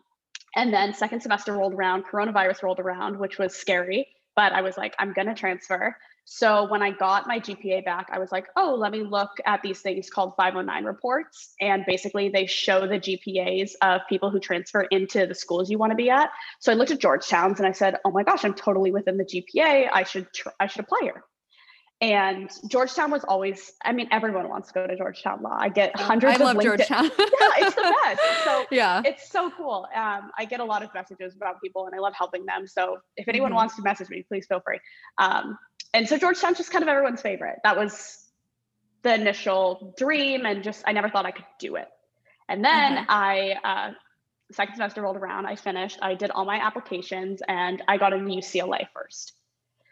[0.55, 4.77] and then second semester rolled around, coronavirus rolled around, which was scary, but I was
[4.77, 5.95] like, I'm going to transfer.
[6.25, 9.61] So when I got my GPA back, I was like, oh, let me look at
[9.61, 11.53] these things called 509 reports.
[11.59, 15.91] And basically, they show the GPAs of people who transfer into the schools you want
[15.91, 16.29] to be at.
[16.59, 19.25] So I looked at Georgetown's and I said, oh my gosh, I'm totally within the
[19.25, 19.89] GPA.
[19.91, 21.23] I should tr- I should apply here.
[22.03, 25.55] And Georgetown was always, I mean, everyone wants to go to Georgetown Law.
[25.57, 26.63] I get hundreds I of love LinkedIn.
[26.63, 27.05] Georgetown.
[27.17, 28.43] yeah, it's the best.
[28.43, 29.87] So yeah, it's so cool.
[29.95, 32.67] Um, I get a lot of messages about people and I love helping them.
[32.67, 33.55] So if anyone mm-hmm.
[33.55, 34.79] wants to message me, please feel free.
[35.17, 35.57] Um,
[35.93, 37.59] and so Georgetown's just kind of everyone's favorite.
[37.63, 38.19] That was
[39.03, 41.87] the initial dream, and just I never thought I could do it.
[42.49, 43.05] And then mm-hmm.
[43.07, 43.91] I, uh,
[44.51, 48.29] second semester rolled around, I finished, I did all my applications, and I got into
[48.29, 49.33] UCLA first.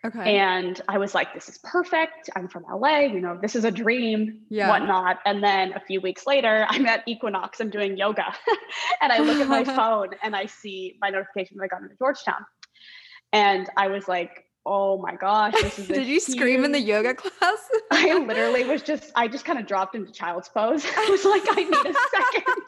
[0.03, 0.37] Okay.
[0.37, 2.29] And I was like, this is perfect.
[2.35, 4.67] I'm from LA, you know, this is a dream, yeah.
[4.67, 5.19] whatnot.
[5.25, 8.33] And then a few weeks later, I'm at Equinox, I'm doing yoga.
[9.01, 11.95] and I look at my phone and I see my notification that I got into
[11.97, 12.45] Georgetown.
[13.31, 16.23] And I was like, oh my gosh, this is Did you huge...
[16.23, 17.69] scream in the yoga class?
[17.91, 20.83] I literally was just, I just kind of dropped into child's pose.
[20.85, 22.63] I was like, I need a second.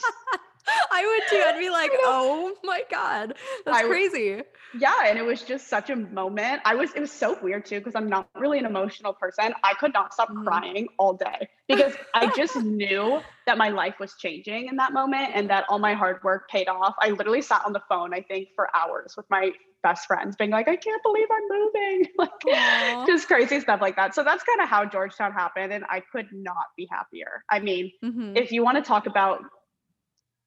[0.68, 1.44] I would too.
[1.46, 4.42] I'd be like, oh my God, that's I, crazy.
[4.78, 5.06] Yeah.
[5.06, 6.62] And it was just such a moment.
[6.66, 9.54] I was, it was so weird too, because I'm not really an emotional person.
[9.64, 10.44] I could not stop mm.
[10.44, 15.32] crying all day because I just knew that my life was changing in that moment
[15.34, 16.96] and that all my hard work paid off.
[17.00, 19.52] I literally sat on the phone, I think, for hours with my
[19.84, 22.08] best friends being like, I can't believe I'm moving.
[22.18, 24.16] like just crazy stuff like that.
[24.16, 25.74] So that's kind of how Georgetown happened.
[25.74, 27.44] And I could not be happier.
[27.52, 28.38] I mean, mm-hmm.
[28.38, 29.42] if you want to talk about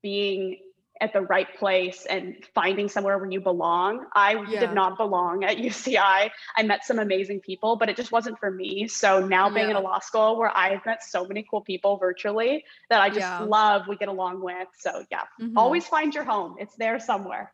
[0.07, 0.57] being
[1.01, 4.07] at the right place and finding somewhere where you belong.
[4.14, 4.61] I Yeah.
[4.61, 6.31] did not belong at UCI.
[6.57, 8.87] I met some amazing people, but it just wasn't for me.
[8.87, 12.64] So now being in a law school where I've met so many cool people virtually
[12.88, 13.42] that I just Yeah.
[13.42, 14.69] love, we get along with.
[14.79, 15.55] So yeah, Mhm.
[15.57, 16.55] always find your home.
[16.61, 17.53] It's there somewhere.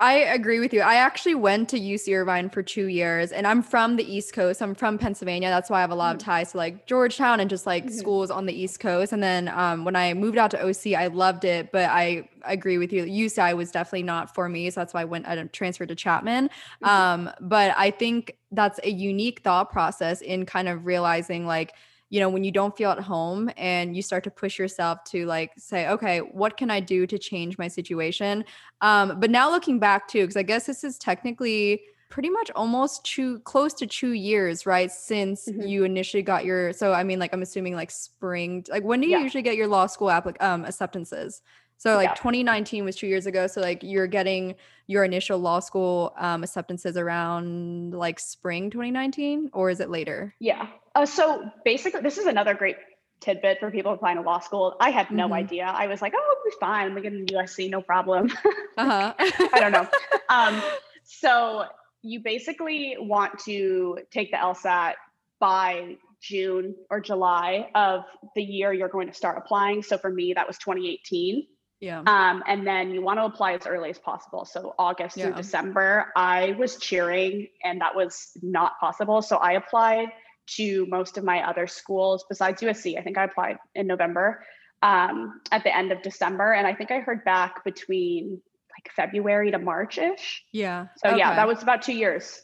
[0.00, 0.80] I agree with you.
[0.80, 4.60] I actually went to UC Irvine for two years and I'm from the East Coast.
[4.60, 5.48] I'm from Pennsylvania.
[5.50, 6.24] That's why I have a lot of Mhm.
[6.24, 7.92] ties to like Georgetown and just like Mhm.
[7.92, 9.12] schools on the East Coast.
[9.12, 11.70] And then um, when I moved out to OC, I loved it.
[11.70, 13.04] But I agree with you.
[13.04, 14.68] UCI was definitely not for me.
[14.70, 16.50] So that's why I went, I transferred to Chapman.
[16.82, 16.88] Mhm.
[16.88, 21.72] Um, but I think that's a unique thought process in kind of realizing like,
[22.14, 25.26] you know, when you don't feel at home and you start to push yourself to
[25.26, 28.44] like say, okay, what can I do to change my situation?
[28.80, 33.04] Um, but now looking back too, because I guess this is technically pretty much almost
[33.04, 34.92] two close to two years, right?
[34.92, 35.66] Since Mhm.
[35.66, 39.08] you initially got your so I mean, like I'm assuming like spring, like when do
[39.08, 39.18] you Yeah.
[39.18, 41.42] usually get your law school applic um acceptances?
[41.76, 42.14] So like Yeah.
[42.14, 43.46] 2019 was two years ago.
[43.46, 44.54] So like you're getting
[44.86, 50.34] your initial law school um acceptances around like spring 2019, or is it later?
[50.40, 50.66] Yeah.
[50.94, 52.76] Uh, so basically, this is another great
[53.20, 54.76] tidbit for people applying to law school.
[54.80, 55.32] I had no Mhm.
[55.34, 55.64] idea.
[55.64, 56.94] I was like, oh, it'll be fine.
[56.94, 58.30] We get into USC, no problem.
[58.76, 59.14] Uh-huh.
[59.54, 59.88] I don't know.
[60.28, 60.60] Um,
[61.04, 61.64] so
[62.02, 64.94] you basically want to take the LSAT
[65.38, 69.82] by June or July of the year you're going to start applying.
[69.82, 71.46] So for me, that was 2018.
[71.84, 71.98] Yeah.
[72.06, 74.46] Um, and then you want to apply as early as possible.
[74.46, 75.26] So August Yeah.
[75.26, 79.20] through December, I was cheering and that was not possible.
[79.20, 80.08] So I applied
[80.56, 82.98] to most of my other schools besides USC.
[82.98, 84.42] I think I applied in November
[84.82, 86.52] um, at the end of December.
[86.52, 88.40] And I think I heard back between
[88.76, 90.42] like February to March ish.
[90.52, 90.86] Yeah.
[90.96, 92.40] So yeah, that was about two years.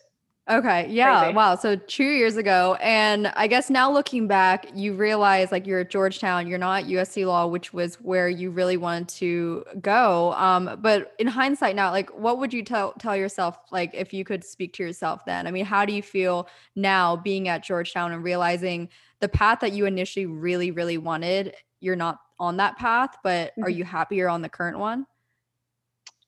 [0.49, 0.89] Okay.
[0.91, 1.21] Yeah.
[1.21, 1.35] Crazy.
[1.37, 1.55] Wow.
[1.55, 2.77] So two years ago.
[2.81, 6.89] And I guess now looking back, you realize like you're at Georgetown, you're not at
[6.89, 10.33] USC Law, which was where you really wanted to go.
[10.33, 14.25] Um, but in hindsight now, like what would you tell tell yourself, like if you
[14.25, 15.47] could speak to yourself then?
[15.47, 18.89] I mean, how do you feel now being at Georgetown and realizing
[19.21, 23.69] the path that you initially really, really wanted, you're not on that path, but are
[23.69, 23.75] Mhm.
[23.77, 25.07] you happier on the current one?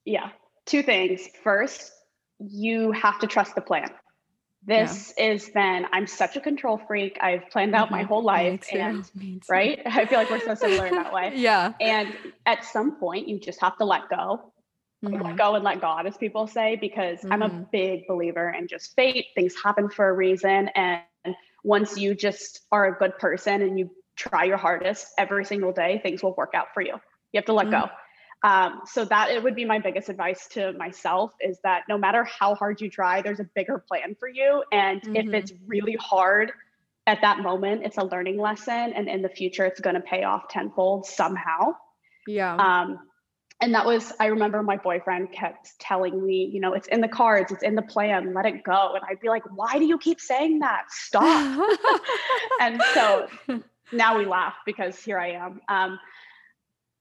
[0.05, 0.29] Yeah.
[0.65, 1.27] Two things.
[1.43, 1.91] First,
[2.39, 3.89] you have to trust the plan.
[4.65, 7.17] This is then, I'm such a control freak.
[7.21, 8.07] I've planned out my Mhm.
[8.07, 9.03] whole life and
[9.49, 9.79] right?
[9.85, 11.33] I feel like we're so similar in that way.
[11.35, 11.73] Yeah.
[11.81, 14.53] And at some point, you just have to let go,
[15.03, 15.21] Mhm.
[15.21, 17.71] let go and let God, as people say, because I'm a Mhm.
[17.71, 19.27] big believer in just fate.
[19.35, 20.69] Things happen for a reason.
[20.69, 21.03] And
[21.63, 25.99] once you just are a good person and you try your hardest every single day,
[26.03, 26.93] things will work out for you.
[27.33, 27.89] You have to let go.
[28.43, 32.25] Um, so that it would be my biggest advice to myself is that no matter
[32.25, 34.63] how hard you try, there's a bigger plan for you.
[34.71, 35.33] And if Mhm.
[35.33, 36.51] it's really hard
[37.07, 38.93] at that moment, it's a learning lesson.
[38.93, 41.75] And in the future, it's going to pay off tenfold somehow.
[42.27, 42.55] Yeah.
[42.55, 42.99] Um,
[43.61, 47.07] and that was, I remember my boyfriend kept telling me, you know, it's in the
[47.07, 48.93] cards, it's in the plan, let it go.
[48.95, 50.83] And I'd be like, why do you keep saying that?
[50.89, 51.69] Stop.
[52.59, 53.27] and so
[53.93, 55.61] now we laugh because here I am.
[55.69, 55.99] Um,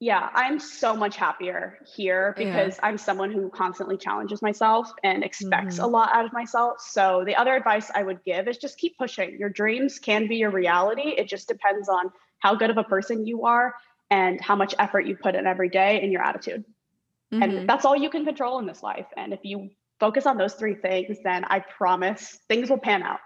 [0.03, 2.45] yeah, I'm so much happier here Yeah.
[2.45, 5.85] because I'm someone who constantly challenges myself and expects Mhm.
[5.85, 6.81] a lot out of myself.
[6.81, 9.39] So the other advice I would give is just keep pushing.
[9.39, 11.11] Your dreams can be your reality.
[11.17, 12.11] It just depends on
[12.41, 13.77] how good of a person you are
[14.11, 16.65] and how much effort you put in every day and your attitude.
[17.33, 17.43] Mhm.
[17.61, 19.07] And that's all you can control in this life.
[19.17, 23.21] And if you focus on those three things, then I promise things will pan out.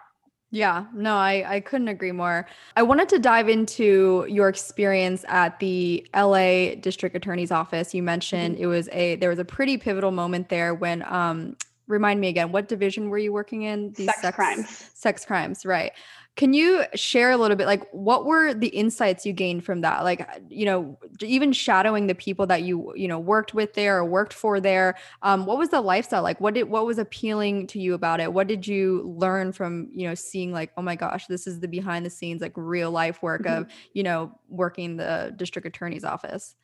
[0.51, 2.47] Yeah, no, I, I couldn't agree more.
[2.77, 7.93] I wanted to dive into your experience at the LA District Attorney's Office.
[7.93, 11.57] You mentioned it was a there was a pretty pivotal moment there when um
[11.89, 13.93] remind me again, what division were you working in?
[13.93, 14.91] The Sex crimes.
[14.95, 15.93] Sex crimes, right.
[16.37, 20.05] Can you share a little bit like what were the insights you gained from that?
[20.05, 24.05] Like, you know, even shadowing the people that you, you know, worked with there or
[24.05, 24.97] worked for there.
[25.23, 26.39] Um, what was the lifestyle like?
[26.39, 28.35] What did what was appealing to you about it?
[28.35, 31.69] What did you learn from, you know, seeing like, oh my gosh, this is the
[31.69, 36.55] behind the scenes, like real life work of, you know, working the district attorney's office?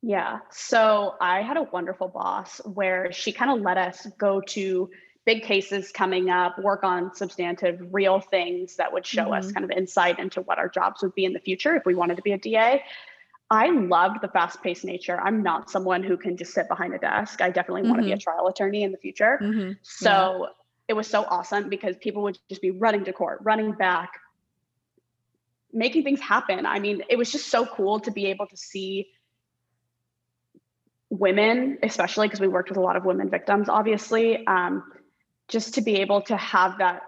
[0.00, 0.38] Yeah.
[0.50, 4.88] So I had a wonderful boss where she kind of let us go to
[5.28, 9.54] big cases coming up, work on substantive, real things that would show us Mhm.
[9.54, 12.16] kind of insight into what our jobs would be in the future if we wanted
[12.16, 12.82] to be a DA.
[13.50, 15.20] I loved the fast paced nature.
[15.20, 17.42] I'm not someone who can just sit behind a desk.
[17.42, 19.38] I definitely want to be a trial attorney in the future.
[19.42, 19.76] Mhm.
[19.82, 20.48] So
[20.88, 24.18] it was so awesome because people would just be running to court, running back,
[25.74, 26.64] making things happen.
[26.64, 29.10] I mean, it was just so cool to be able to see
[31.10, 34.90] women, especially because we worked with a lot of women victims, obviously, um,
[35.48, 37.02] just to be able to have that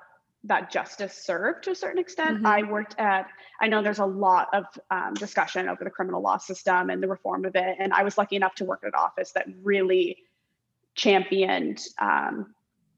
[0.45, 2.39] that justice served to a certain extent.
[2.39, 2.47] Mm-hmm.
[2.47, 3.27] I worked at,
[3.61, 7.09] I know there's a lot of um, discussion over the criminal law system and the
[7.09, 7.77] reform of it.
[7.79, 10.17] And I was lucky enough to work at an office that really
[10.95, 12.55] championed um,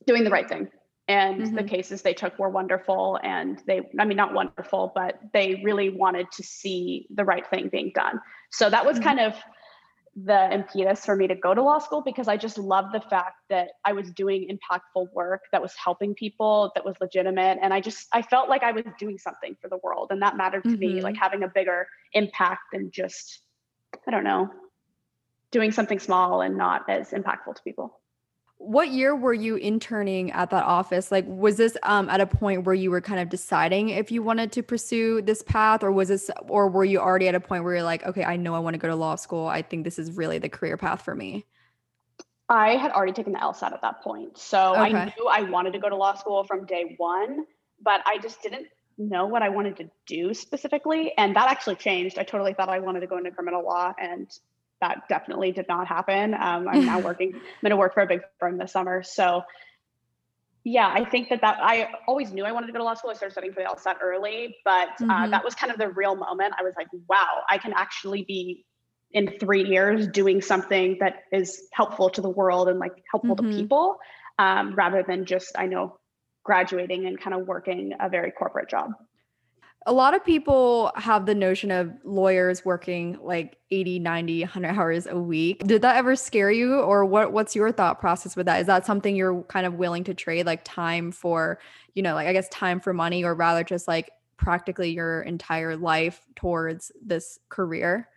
[0.07, 0.68] doing the right thing.
[1.09, 1.57] And mm-hmm.
[1.57, 3.18] the cases they took were wonderful.
[3.24, 7.68] And they, I mean, not wonderful, but they really wanted to see the right thing
[7.70, 8.20] being done.
[8.51, 9.05] So that was mm-hmm.
[9.09, 9.34] kind of
[10.14, 13.36] the impetus for me to go to law school because I just love the fact
[13.48, 17.58] that I was doing impactful work that was helping people, that was legitimate.
[17.62, 20.08] And I just, I felt like I was doing something for the world.
[20.10, 20.80] And that mattered to mm-hmm.
[20.96, 23.40] me, like having a bigger impact than just,
[24.06, 24.50] I don't know,
[25.50, 27.98] doing something small and not as impactful to people
[28.64, 31.10] what year were you interning at that office?
[31.10, 34.22] Like was this um, at a point where you were kind of deciding if you
[34.22, 37.64] wanted to pursue this path or was this or were you already at a point
[37.64, 39.46] where you're like okay i know i want to go to law school.
[39.46, 41.44] I think this is really the career path for me
[42.48, 44.38] i had already taken the lsat at that point.
[44.38, 44.94] So okay.
[44.94, 47.44] i knew i wanted to go to law school from day one
[47.82, 52.16] but i just didn't know what i wanted to do specifically and that actually changed.
[52.18, 54.30] I totally thought i wanted to go into criminal law and
[54.83, 56.35] that definitely did not happen.
[56.35, 59.03] Um, I'm now working, I'm going to work for a big firm this summer.
[59.03, 59.45] So
[60.64, 63.11] yeah, I think that that I always knew I wanted to go to law school.
[63.11, 65.30] I started studying for the LSAT early, but uh, mm-hmm.
[65.30, 66.55] that was kind of the real moment.
[66.59, 68.64] I was like, wow, I can actually be
[69.12, 73.51] in three years doing something that is helpful to the world and like helpful mm-hmm.
[73.51, 73.97] to people
[74.39, 75.99] um, rather than just, I know,
[76.45, 78.93] graduating and kind of working a very corporate job
[79.87, 85.07] a lot of people have the notion of lawyers working like 80 90 100 hours
[85.07, 85.66] a week.
[85.66, 88.61] Did that ever scare you or what what's your thought process with that?
[88.61, 91.59] Is that something you're kind of willing to trade like time for
[91.95, 95.76] you know like i guess time for money or rather just like practically your entire
[95.76, 98.09] life towards this career?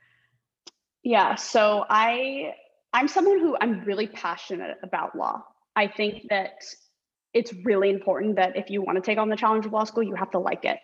[1.04, 2.54] Yeah so i
[2.94, 5.44] i'm someone who i'm really passionate about law.
[5.78, 6.64] I think that
[7.34, 10.04] it's really important that if you want to take on the challenge of law school
[10.04, 10.80] you have to like it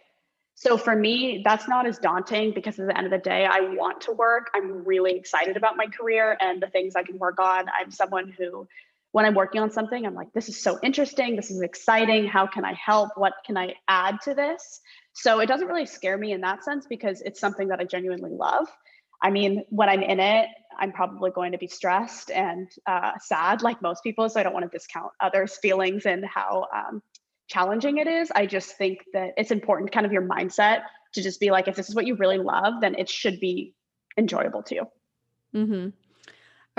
[0.61, 3.61] so for me, that's not as daunting because at the end of the day, I
[3.61, 4.51] want to work.
[4.53, 7.65] I'm really excited about my career and the things I can work on.
[7.79, 8.67] I'm someone who,
[9.11, 11.35] when I'm working on something, I'm like, this is so interesting.
[11.35, 12.27] This is exciting.
[12.27, 13.09] How can I help?
[13.15, 14.81] What can I add to this?
[15.13, 18.29] So it doesn't really scare me in that sense because it's something that I genuinely
[18.29, 18.67] love.
[19.19, 20.47] I mean, when I'm in it,
[20.77, 24.29] I'm probably going to be stressed and uh, sad, like most people.
[24.29, 27.01] So I don't want to discount others' feelings and how um,
[27.51, 28.31] challenging it is.
[28.33, 30.83] I just think that it's important, kind of your mindset
[31.13, 33.73] to just be like, if this is what you really love, then it should be
[34.17, 34.85] enjoyable to you.
[35.53, 35.89] Mm-hmm.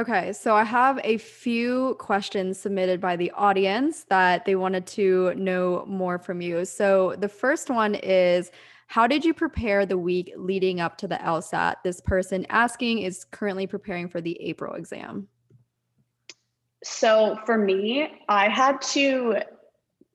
[0.00, 5.34] Okay, so I have a few questions submitted by the audience that they wanted to
[5.34, 6.64] know more from you.
[6.64, 8.50] So the first one is
[8.92, 11.76] How did you prepare the week leading up to the LSAT?
[11.82, 15.28] This person asking is currently preparing for the April exam.
[16.84, 19.36] So for me, I had to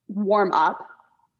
[0.07, 0.87] warm up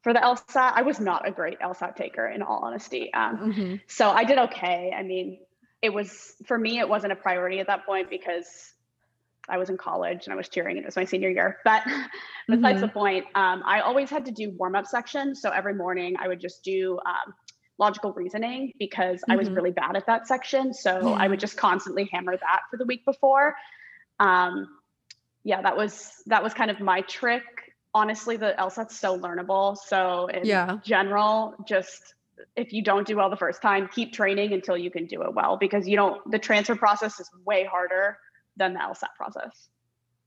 [0.02, 0.72] for the LSAT.
[0.74, 3.12] I was not a great LSAT taker, in all honesty.
[3.12, 3.74] Um, mm-hmm.
[3.86, 4.92] So I did okay.
[4.96, 5.38] I mean,
[5.82, 8.72] it was for me, it wasn't a priority at that point because
[9.48, 10.76] I was in college and I was cheering.
[10.76, 11.58] It was my senior year.
[11.64, 11.82] But
[12.48, 12.80] besides mm-hmm.
[12.80, 15.40] the point, um, I always had to do warm up sections.
[15.40, 17.34] So every morning I would just do um,
[17.78, 19.32] logical reasoning because mm-hmm.
[19.32, 19.56] I was mm-hmm.
[19.56, 20.74] really bad at that section.
[20.74, 23.54] So I would just constantly hammer that for the week before.
[24.20, 24.68] Um,
[25.44, 27.57] yeah, that was that was kind of my trick
[27.98, 29.76] honestly the LSAT's so learnable.
[29.76, 30.78] So in yeah.
[30.84, 32.14] general, just
[32.56, 35.34] if you don't do well the first time, keep training until you can do it
[35.34, 38.18] well because you don't the transfer process is way harder
[38.56, 39.68] than the LSAT process.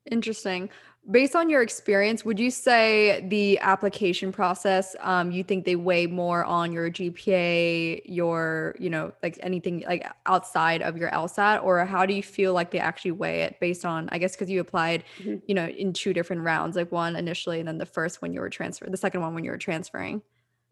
[0.09, 0.69] Interesting.
[1.09, 6.05] Based on your experience, would you say the application process, um, you think they weigh
[6.05, 11.83] more on your GPA, your, you know, like anything like outside of your LSAT, or
[11.85, 14.61] how do you feel like they actually weigh it based on, I guess, because you
[14.61, 15.37] applied, mm-hmm.
[15.47, 18.39] you know, in two different rounds, like one initially, and then the first when you
[18.39, 20.21] were transferred, the second one when you were transferring.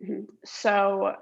[0.04, 0.26] Mm-hmm.
[0.46, 1.16] So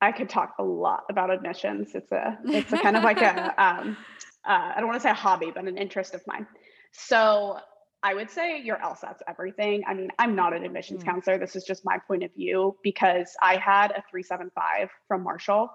[0.00, 1.96] I could talk a lot about admissions.
[1.96, 3.96] It's a, it's a kind of like a, um,
[4.44, 6.46] uh, I don't want to say a hobby, but an interest of mine.
[6.92, 7.58] So
[8.02, 9.84] I would say your LSAT's everything.
[9.86, 11.06] I mean, I'm not an admissions mm.
[11.06, 11.38] counselor.
[11.38, 15.70] This is just my point of view because I had a 375 from Marshall.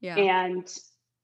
[0.00, 0.16] Yeah.
[0.16, 0.68] And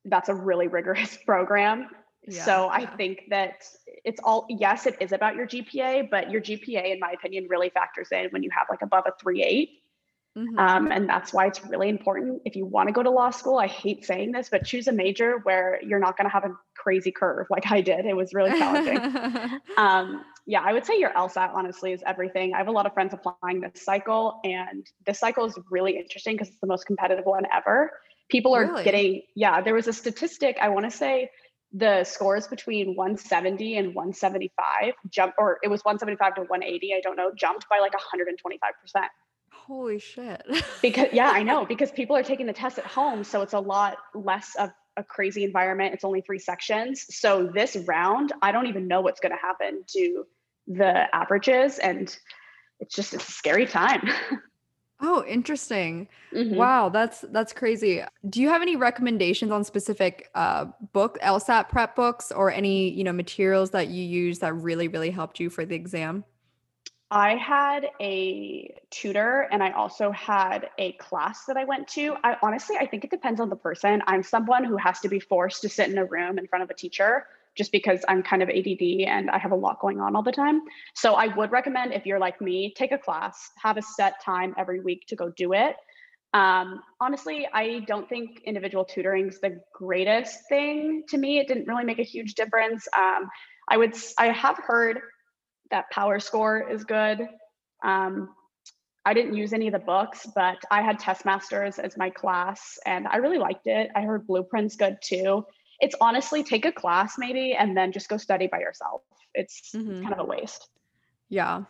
[0.06, 1.88] that's a really rigorous program.
[2.28, 2.72] Yeah, so yeah.
[2.72, 3.64] I think that
[4.04, 7.70] it's all yes, it is about your GPA, but your GPA, in my opinion, really
[7.70, 9.82] factors in when you have like above a three eight.
[10.36, 10.58] Mm-hmm.
[10.58, 13.58] Um, and that's why it's really important if you want to go to law school.
[13.58, 16.54] I hate saying this, but choose a major where you're not going to have a
[16.74, 18.04] crazy curve like I did.
[18.04, 19.60] It was really challenging.
[19.78, 22.54] um, yeah, I would say your LSAT honestly is everything.
[22.54, 26.34] I have a lot of friends applying this cycle, and this cycle is really interesting
[26.34, 27.90] because it's the most competitive one ever.
[28.30, 28.84] People are really?
[28.84, 31.30] getting, yeah, there was a statistic, I want to say
[31.72, 37.16] the scores between 170 and 175 jump, or it was 175 to 180, I don't
[37.16, 39.06] know, jumped by like 125%.
[39.52, 40.42] Holy shit.
[40.82, 43.58] because yeah, I know because people are taking the test at home, so it's a
[43.58, 45.92] lot less of a crazy environment.
[45.92, 47.04] It's only three sections.
[47.10, 50.24] So this round, I don't even know what's going to happen to
[50.66, 52.16] the averages and
[52.80, 54.08] it's just it's a scary time.
[55.00, 56.08] Oh, interesting.
[56.32, 56.56] Mm-hmm.
[56.56, 58.02] Wow, that's that's crazy.
[58.30, 63.04] Do you have any recommendations on specific uh book LSAT prep books or any, you
[63.04, 66.24] know, materials that you use that really really helped you for the exam?
[67.10, 72.16] I had a tutor and I also had a class that I went to.
[72.24, 74.02] I honestly, I think it depends on the person.
[74.06, 76.70] I'm someone who has to be forced to sit in a room in front of
[76.70, 77.26] a teacher
[77.56, 80.32] just because I'm kind of ADD and I have a lot going on all the
[80.32, 80.62] time.
[80.94, 84.54] So I would recommend if you're like me, take a class, have a set time
[84.58, 85.76] every week to go do it.
[86.34, 91.38] Um, honestly, I don't think individual tutoring is the greatest thing to me.
[91.38, 92.86] It didn't really make a huge difference.
[92.96, 93.28] Um,
[93.68, 95.00] I would, I have heard
[95.70, 97.26] that PowerScore is good.
[97.82, 98.34] Um,
[99.06, 103.06] I didn't use any of the books, but I had Testmasters as my class and
[103.06, 103.88] I really liked it.
[103.94, 105.46] I heard Blueprint's good too.
[105.80, 109.02] It's honestly take a class maybe and then just go study by yourself.
[109.34, 110.02] It's mm-hmm.
[110.02, 110.68] kind of a waste.
[111.28, 111.64] Yeah.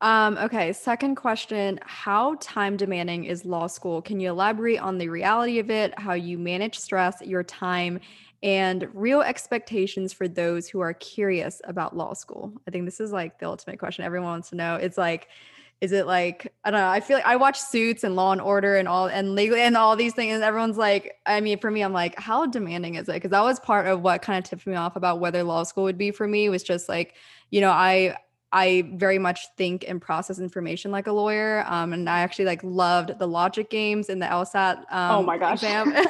[0.00, 4.02] Um, okay, second question How time demanding is law school?
[4.02, 8.00] Can you elaborate on the reality of it, how you manage stress, your time,
[8.42, 12.52] and real expectations for those who are curious about law school?
[12.68, 14.74] I think this is like the ultimate question everyone wants to know.
[14.76, 15.28] It's like,
[15.80, 16.88] is it like I don't know?
[16.88, 19.76] I feel like I watch Suits and Law and Order and all and legal and
[19.76, 20.34] all these things.
[20.34, 23.12] And everyone's like, I mean, for me, I'm like, how demanding is it?
[23.14, 25.84] Because that was part of what kind of tipped me off about whether law school
[25.84, 26.48] would be for me.
[26.48, 27.14] Was just like,
[27.50, 28.16] you know, I
[28.54, 31.64] I very much think and process information like a lawyer.
[31.66, 34.78] Um, and I actually like loved the logic games and the LSAT.
[34.92, 35.64] Um, oh my gosh.
[35.64, 35.92] Exam.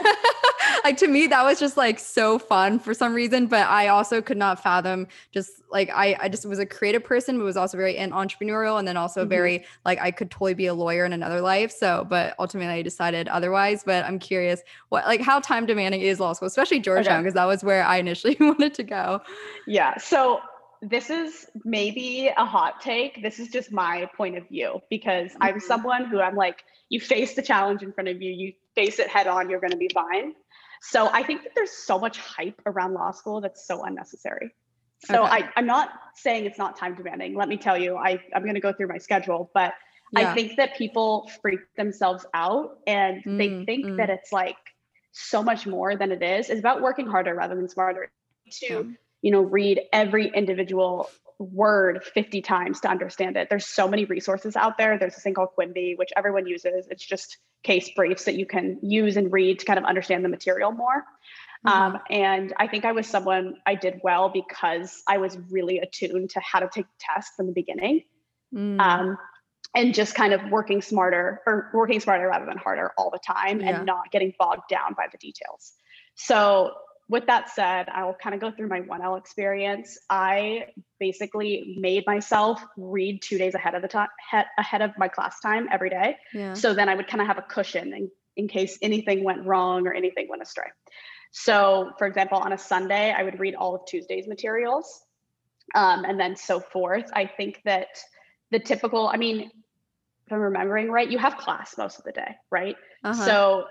[0.85, 4.21] like to me that was just like so fun for some reason but i also
[4.21, 7.77] could not fathom just like i i just was a creative person but was also
[7.77, 9.31] very entrepreneurial and then also mm-hmm.
[9.31, 12.83] very like i could totally be a lawyer in another life so but ultimately i
[12.83, 17.23] decided otherwise but i'm curious what like how time demanding is law school especially georgetown
[17.23, 17.41] because okay.
[17.41, 19.21] that was where i initially wanted to go
[19.67, 20.41] yeah so
[20.89, 23.23] this is maybe a hot take.
[23.23, 25.43] This is just my point of view because mm-hmm.
[25.43, 28.99] I'm someone who I'm like, you face the challenge in front of you, you face
[28.99, 30.35] it head on, you're going to be fine.
[30.83, 34.55] So I think that there's so much hype around law school that's so unnecessary.
[35.07, 35.33] So okay.
[35.33, 37.35] I, I'm not saying it's not time demanding.
[37.35, 39.73] Let me tell you, I, I'm going to go through my schedule, but
[40.13, 40.31] yeah.
[40.31, 43.97] I think that people freak themselves out and mm, they think mm.
[43.97, 44.57] that it's like
[45.13, 46.51] so much more than it is.
[46.51, 48.11] It's about working harder rather than smarter
[48.61, 48.95] to.
[49.25, 53.49] You know, read every individual word 50 times to understand it.
[53.49, 54.99] There's so many resources out there.
[54.99, 56.87] There's a thing called Quimbee, which everyone uses.
[56.91, 60.29] It's just case briefs that you can use and read to kind of understand the
[60.29, 61.05] material more.
[61.67, 61.69] Mm-hmm.
[61.69, 66.31] Um, and I think I was someone I did well because I was really attuned
[66.31, 68.03] to how to take tests from the beginning.
[68.55, 68.81] Mm.
[68.81, 69.19] Um,
[69.75, 73.61] and just kind of working smarter or working smarter rather than harder all the time
[73.61, 73.77] yeah.
[73.77, 75.73] and not getting bogged down by the details.
[76.15, 76.75] So
[77.09, 79.99] with that said, I'll kind of go through my 1L experience.
[80.09, 80.67] I
[80.99, 84.09] basically made myself read two days ahead of the time,
[84.59, 86.17] ahead of my class time every day.
[86.33, 86.55] Yeah.
[86.55, 89.87] So then I would kind of have a cushion in, in case anything went wrong
[89.87, 90.69] or anything went astray.
[91.31, 95.03] So, for example, on a Sunday, I would read all of Tuesday's materials
[95.75, 97.11] um, and then so forth.
[97.13, 97.89] I think that
[98.51, 99.51] the typical, I mean,
[100.27, 102.77] if I'm remembering right, you have class most of the day, right?
[103.03, 103.25] Uh-huh.
[103.27, 103.65] So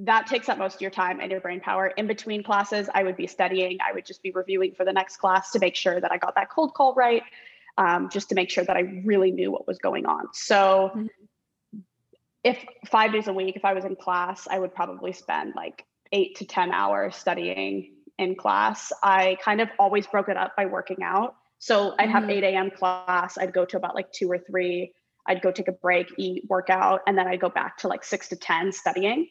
[0.00, 1.88] that takes up most of your time and your brain power.
[1.88, 3.78] In between classes, I would be studying.
[3.86, 6.34] I would just be reviewing for the next class to make sure that I got
[6.36, 7.22] that cold call right,
[7.76, 10.28] um, just to make sure that I really knew what was going on.
[10.32, 11.80] So, mm-hmm.
[12.42, 15.84] if five days a week, if I was in class, I would probably spend like
[16.12, 18.92] eight to 10 hours studying in class.
[19.02, 21.36] I kind of always broke it up by working out.
[21.58, 22.30] So, I'd have mm-hmm.
[22.30, 22.70] 8 a.m.
[22.70, 24.94] class, I'd go to about like two or three.
[25.26, 28.02] I'd go take a break, eat, work out, and then I'd go back to like
[28.02, 29.28] six to 10 studying.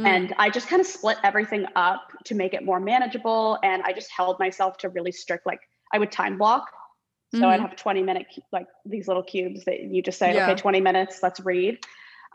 [0.00, 0.06] Mm.
[0.06, 3.58] And I just kind of split everything up to make it more manageable.
[3.62, 5.60] And I just held myself to really strict, like
[5.92, 6.70] I would time block.
[7.32, 7.46] So mm-hmm.
[7.46, 10.50] I'd have 20 minute, like these little cubes that you just say, yeah.
[10.50, 11.78] okay, 20 minutes, let's read.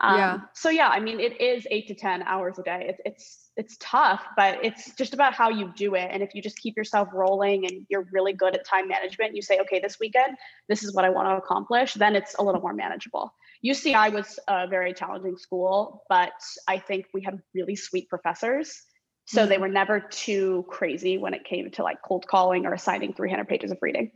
[0.00, 0.38] Um, yeah.
[0.54, 2.86] So yeah, I mean, it is eight to 10 hours a day.
[2.88, 6.08] It's, it's, it's tough, but it's just about how you do it.
[6.10, 9.42] And if you just keep yourself rolling and you're really good at time management, you
[9.42, 10.36] say, okay, this weekend,
[10.68, 13.34] this is what I want to accomplish, then it's a little more manageable.
[13.64, 16.32] UCI was a very challenging school, but
[16.66, 18.82] I think we had really sweet professors.
[19.26, 19.50] So mm-hmm.
[19.50, 23.48] they were never too crazy when it came to like cold calling or assigning 300
[23.48, 24.12] pages of reading.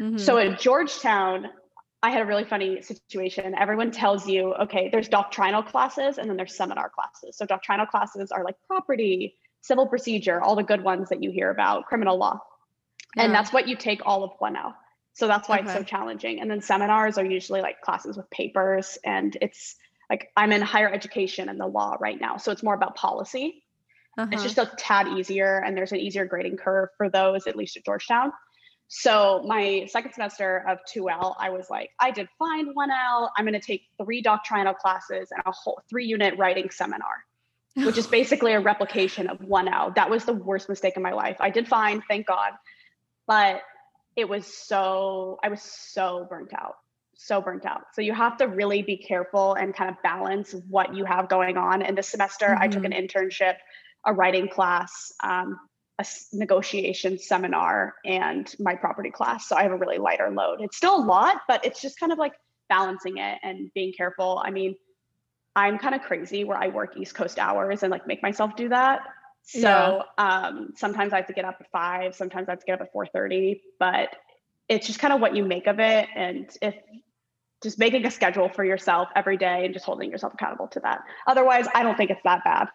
[0.00, 0.18] Mm-hmm.
[0.18, 1.48] So at Georgetown,
[2.02, 3.54] I had a really funny situation.
[3.58, 7.36] Everyone tells you, okay, there's doctrinal classes and then there's seminar classes.
[7.36, 11.50] So doctrinal classes are like property, civil procedure, all the good ones that you hear
[11.50, 12.38] about, criminal law.
[13.16, 13.24] Yeah.
[13.24, 14.74] And that's what you take all of 1L.
[15.16, 15.64] So that's why okay.
[15.64, 16.40] it's so challenging.
[16.40, 19.76] And then seminars are usually like classes with papers, and it's
[20.10, 22.36] like I'm in higher education and the law right now.
[22.36, 23.64] So it's more about policy.
[24.18, 24.42] It's Uh-huh.
[24.42, 27.84] just a tad easier, and there's an easier grading curve for those, at least at
[27.86, 28.30] Georgetown.
[28.88, 33.30] So my second semester of 2L, I was like, I did fine 1L.
[33.36, 37.24] I'm going to take three doctrinal classes and a whole three unit writing seminar,
[37.74, 39.94] which is basically a replication of 1L.
[39.94, 41.38] That was the worst mistake in my life.
[41.40, 42.52] I did fine, thank God.
[43.26, 43.62] But
[44.16, 46.76] it was so, I was so burnt out,
[47.14, 47.82] so burnt out.
[47.94, 51.56] So you have to really be careful and kind of balance what you have going
[51.56, 51.82] on.
[51.82, 53.56] And this semester, I took an internship,
[54.06, 55.58] a writing class, um,
[55.98, 59.48] a negotiation seminar and my property class.
[59.48, 60.60] So I have a really lighter load.
[60.60, 62.32] It's still a lot, but it's just kind of like
[62.68, 64.42] balancing it and being careful.
[64.44, 64.76] I mean,
[65.54, 68.68] I'm kind of crazy where I work East Coast hours and like make myself do
[68.68, 69.00] that.
[69.46, 72.80] So um, sometimes I have to get up at five, sometimes I have to get
[72.80, 74.16] up at 4:30, but
[74.68, 76.08] it's just kind of what you make of it.
[76.14, 76.74] And if
[77.62, 81.00] just making a schedule for yourself every day and just holding yourself accountable to that.
[81.26, 82.68] Otherwise, I don't think it's that bad.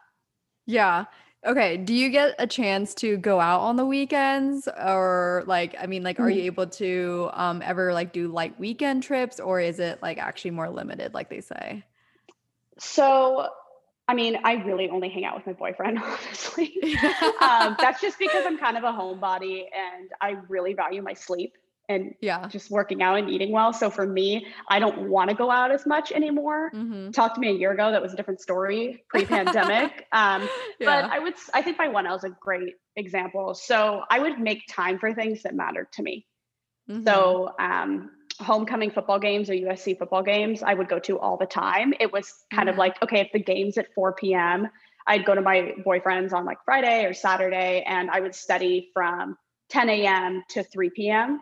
[0.65, 1.05] Yeah.
[1.45, 1.77] Okay.
[1.77, 6.03] Do you get a chance to go out on the weekends or like I mean
[6.03, 10.01] like are you able to um ever like do like weekend trips or is it
[10.01, 11.83] like actually more limited like they say?
[12.77, 13.49] So,
[14.11, 16.77] I mean, I really only hang out with my boyfriend, honestly.
[17.41, 21.53] um, that's just because I'm kind of a homebody and I really value my sleep
[21.87, 22.45] and yeah.
[22.49, 23.71] just working out and eating well.
[23.71, 26.71] So for me, I don't want to go out as much anymore.
[26.73, 27.13] Mhm.
[27.13, 30.05] Talk to me a year ago, that was a different story pre-pandemic.
[30.11, 30.41] um,
[30.77, 31.01] Yeah.
[31.01, 33.53] But I would, I think my one L is a great example.
[33.53, 36.27] So I would make time for things that mattered to me.
[36.89, 37.05] Mhm.
[37.05, 38.09] So um,
[38.41, 41.93] homecoming football games or USC football games, I would go to all the time.
[41.99, 42.79] It was kind of Mhm.
[42.79, 44.69] like, okay, if the game's at 4 p.m.,
[45.07, 49.37] I'd go to my boyfriend's on like Friday or Saturday, and I would study from
[49.69, 50.43] 10 a.m.
[50.49, 51.41] to 3 p.m.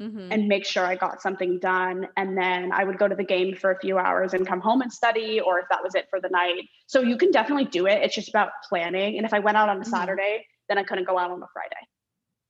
[0.00, 0.28] Mhm.
[0.32, 2.08] and make sure I got something done.
[2.16, 4.82] And then I would go to the game for a few hours and come home
[4.82, 6.64] and study, or if that was it for the night.
[6.88, 8.02] So you can definitely do it.
[8.02, 9.16] It's just about planning.
[9.18, 9.86] And if I went out on a Mhm.
[9.86, 11.86] Saturday, then I couldn't go out on a Friday.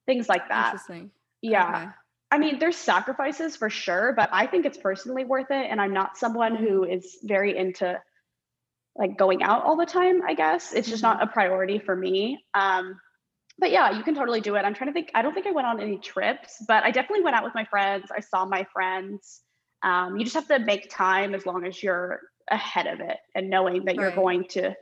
[0.07, 0.67] Things like that.
[0.73, 1.11] Interesting.
[1.43, 1.69] Yeah.
[1.69, 1.91] Okay.
[2.35, 5.71] I mean, there's sacrifices for sure, but I think it's personally worth it.
[5.71, 7.97] And I'm not someone who is very into
[8.97, 10.73] like going out all the time, I guess.
[10.73, 12.45] It's just not a priority for me.
[12.53, 12.99] Um,
[13.57, 14.65] but yeah, you can totally do it.
[14.65, 15.13] I'm trying to think.
[15.15, 17.67] I don't think I went on any trips, but I definitely went out with my
[17.67, 18.07] friends.
[18.11, 19.41] I saw my friends.
[19.85, 22.19] Um, you just have to make time as long as you're
[22.51, 24.75] ahead of it and knowing that you're going to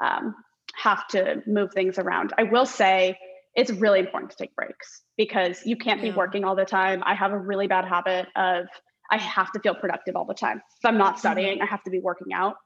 [0.00, 0.36] um,
[0.76, 2.32] have to move things around.
[2.38, 3.18] I will say
[3.54, 7.02] it's really important to take breaks because you can't be working all the time.
[7.06, 8.66] I have a really bad habit of
[9.10, 10.60] I have to feel productive all the time.
[10.78, 12.56] If I'm not studying, I have to be working out.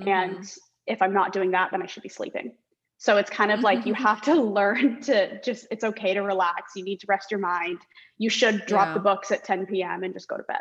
[0.00, 0.06] Mhm.
[0.06, 0.52] And
[0.86, 2.52] if I'm not doing that, then I should be sleeping.
[2.98, 6.72] So it's kind of like you have to learn to just, it's okay to relax.
[6.76, 7.78] You need to rest your mind.
[8.18, 10.04] You should drop the books at 10 p.m.
[10.04, 10.60] and just go to bed.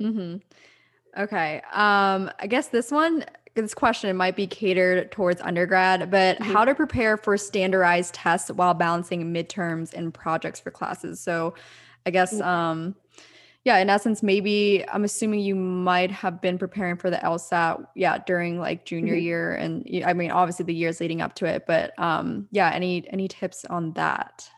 [0.00, 1.22] Mm-hmm.
[1.22, 1.62] Okay.
[1.72, 3.24] Um, I guess this one,
[3.56, 6.52] this question might be catered towards undergrad, but Mhm.
[6.52, 11.20] how to prepare for standardized tests while balancing midterms and projects for classes.
[11.20, 11.54] So
[12.04, 12.46] I guess, Mm.
[12.46, 12.94] um,
[13.64, 18.18] yeah, in essence, maybe I'm assuming you might have been preparing for the LSAT, yeah,
[18.18, 19.22] during like junior Mhm.
[19.22, 23.08] year, and I mean, obviously the years leading up to it, but um, yeah, any
[23.10, 24.48] any tips on that?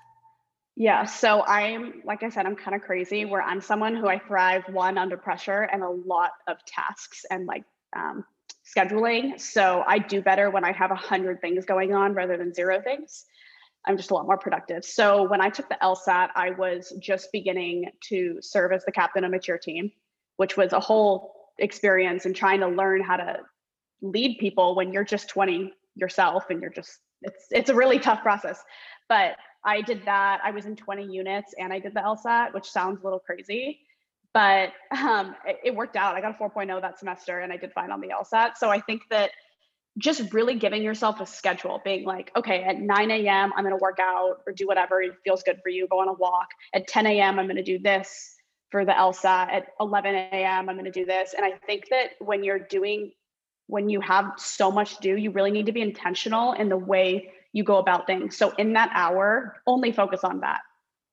[0.77, 1.05] Yeah.
[1.07, 4.63] So I'm, like I said, I'm kind of crazy where I'm someone who I thrive
[4.69, 7.65] one under pressure and a lot of tasks and like
[7.97, 8.25] um,
[8.77, 9.41] scheduling.
[9.41, 12.81] So I do better when I have a hundred things going on rather than zero
[12.81, 13.25] things.
[13.87, 14.85] I'm just a lot more productive.
[14.85, 19.25] So when I took the LSAT, I was just beginning to serve as the captain
[19.25, 19.91] of a cheer team,
[20.37, 23.41] which was a whole experience and trying to learn how to
[24.03, 28.23] lead people when you're just 20 yourself and you're just it's it's a really tough
[28.23, 28.63] process.
[29.09, 30.41] But I did that.
[30.45, 33.81] I was in 20 units and I did the LSAT, which sounds a little crazy,
[34.35, 36.15] but um, it, it worked out.
[36.15, 38.57] I got a 4.0 that semester and I did fine on the LSAT.
[38.57, 39.31] So I think that
[39.99, 43.83] just really giving yourself a schedule, being like, okay, at 9 a.m., I'm going to
[43.83, 46.49] work out or do whatever feels good for you, go on a walk.
[46.75, 48.37] At 10 a.m., I'm going to do this
[48.71, 49.53] for the LSAT.
[49.53, 51.35] At 11 a.m., I'm going to do this.
[51.37, 53.13] And I think that when you're doing,
[53.67, 56.77] when you have so much to do, you really need to be intentional in the
[56.77, 58.37] way you go about things.
[58.37, 60.61] So in that hour, only focus on that.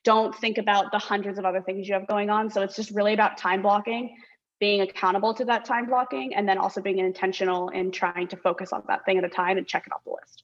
[0.06, 2.50] Don't think about the hundreds of other things you have going on.
[2.50, 4.16] So it's just really about time blocking,
[4.60, 8.72] being accountable to that time blocking, and then also being intentional in trying to focus
[8.72, 10.44] on that thing at a time and check it off the list.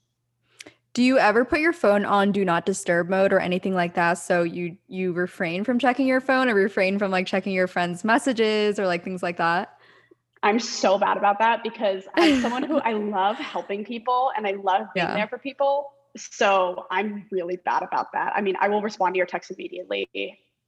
[0.93, 4.16] Do you ever put your phone on do not disturb mode or anything like that
[4.16, 8.03] so you you refrain from checking your phone or refrain from like checking your friends'
[8.03, 9.78] messages or like things like that?
[10.43, 14.51] I'm so bad about that because I'm someone who I love helping people and I
[14.51, 15.14] love being Yeah.
[15.14, 15.91] there for people.
[16.18, 18.34] So I'm really bad about that.
[18.36, 20.09] I mean, I will respond to your text immediately.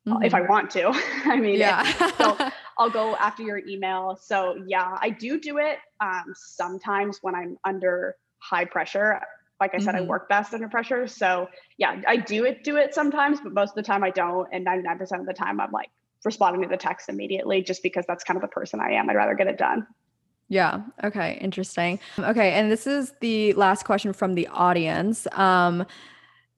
[0.07, 0.23] mm-hmm.
[0.23, 0.89] if I want to.
[1.25, 1.83] I mean, yeah.
[2.17, 2.37] so
[2.77, 4.17] I'll go after your email.
[4.21, 9.21] So yeah, I do do it um, sometimes when I'm under high pressure.
[9.59, 10.05] Like I said, mm-hmm.
[10.05, 11.07] I work best under pressure.
[11.07, 14.47] So yeah, I do it do it sometimes, but most of the time I don't.
[14.51, 15.89] And 99% of the time I'm like
[16.25, 19.09] responding to the text immediately just because that's kind of the person I am.
[19.09, 19.87] I'd rather get it done.
[20.49, 20.81] Yeah.
[21.03, 21.37] Okay.
[21.41, 21.99] Interesting.
[22.19, 22.53] Okay.
[22.53, 25.25] And this is the last question from the audience.
[25.31, 25.85] Um,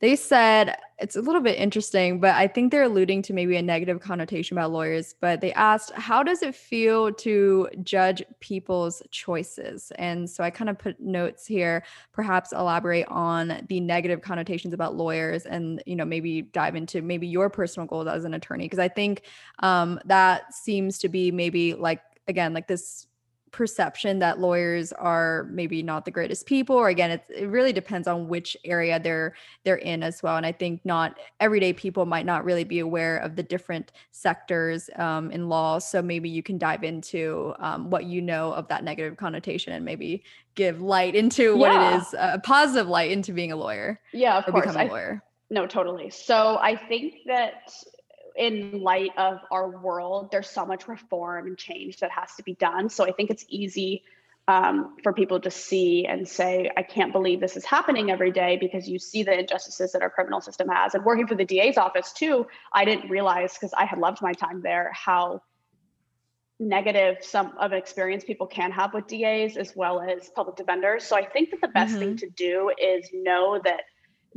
[0.02, 3.62] they said it's a little bit interesting, but I think they're alluding to maybe a
[3.62, 5.16] negative connotation about lawyers.
[5.20, 9.92] But they asked, How does it feel to judge people's choices?
[9.96, 14.96] And so I kind of put notes here, perhaps elaborate on the negative connotations about
[14.96, 18.66] lawyers and, you know, maybe dive into maybe your personal goals as an attorney.
[18.66, 19.24] Because I think
[19.60, 23.08] um, that seems to be maybe like, again, like this
[23.56, 28.28] perception that lawyers are maybe not the greatest people or again it really depends on
[28.28, 29.34] which area they're
[29.64, 33.16] they're in as well and i think not everyday people might not really be aware
[33.20, 38.04] of the different sectors um, in law so maybe you can dive into um, what
[38.04, 40.22] you know of that negative connotation and maybe
[40.56, 41.96] give light into what yeah.
[41.96, 45.24] it is a positive light into being a lawyer yeah of course becoming a lawyer
[45.24, 47.72] I, no totally so i think that
[48.36, 52.54] in light of our world, there's so much reform and change that has to be
[52.56, 52.90] done.
[52.90, 54.04] So I think it's easy
[54.48, 58.58] um, for people to see and say, I can't believe this is happening every day
[58.58, 60.94] because you see the injustices that our criminal system has.
[60.94, 64.34] And working for the DA's office too, I didn't realize because I had loved my
[64.34, 65.42] time there how
[66.60, 71.04] negative some of an experience people can have with DAs as well as public defenders.
[71.04, 72.00] So I think that the best mm-hmm.
[72.00, 73.82] thing to do is know that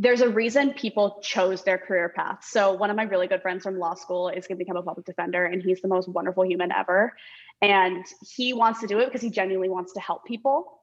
[0.00, 2.44] there's a reason people chose their career path.
[2.48, 4.82] So one of my really good friends from law school is going to become a
[4.82, 7.14] public defender and he's the most wonderful human ever.
[7.60, 10.78] And he wants to do it because he genuinely wants to help people.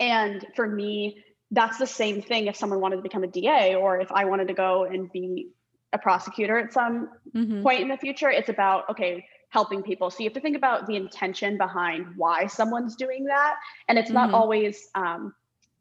[0.00, 1.22] And for me,
[1.52, 4.48] that's the same thing if someone wanted to become a DA or if I wanted
[4.48, 5.50] to go and be
[5.92, 7.62] a prosecutor at some mm-hmm.
[7.62, 10.10] point in the future, it's about okay, helping people.
[10.10, 13.56] So you have to think about the intention behind why someone's doing that.
[13.86, 14.34] And it's not mm-hmm.
[14.34, 15.34] always um,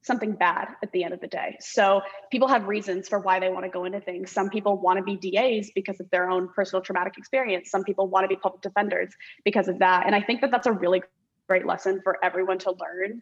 [0.04, 1.58] something bad at the end of the day.
[1.60, 4.32] So people have reasons for why they want to go into things.
[4.32, 7.70] Some people want to be DAs because of their own personal traumatic experience.
[7.70, 9.14] Some people want to be public defenders
[9.46, 10.06] because of that.
[10.06, 11.04] And I think that that's a really
[11.48, 13.22] great lesson for everyone to learn.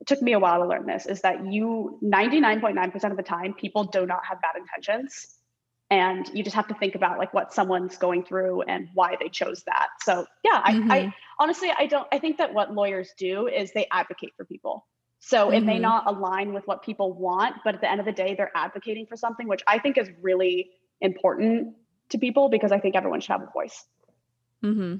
[0.00, 3.54] It took me a while to learn this is that you 99.9% of the time
[3.54, 5.38] people do not have bad intentions
[5.90, 9.28] and you just have to think about like what someone's going through and why they
[9.28, 10.90] chose that so yeah I, mm-hmm.
[10.90, 14.86] I honestly i don't i think that what lawyers do is they advocate for people
[15.24, 15.54] so mm-hmm.
[15.54, 15.82] it may mm-hmm.
[15.82, 19.06] not align with what people want, but at the end of the day, they're advocating
[19.06, 20.70] for something, which I think is really
[21.00, 21.74] important
[22.08, 23.86] to people because I think everyone should have a voice.
[24.64, 24.96] Mm-hmm.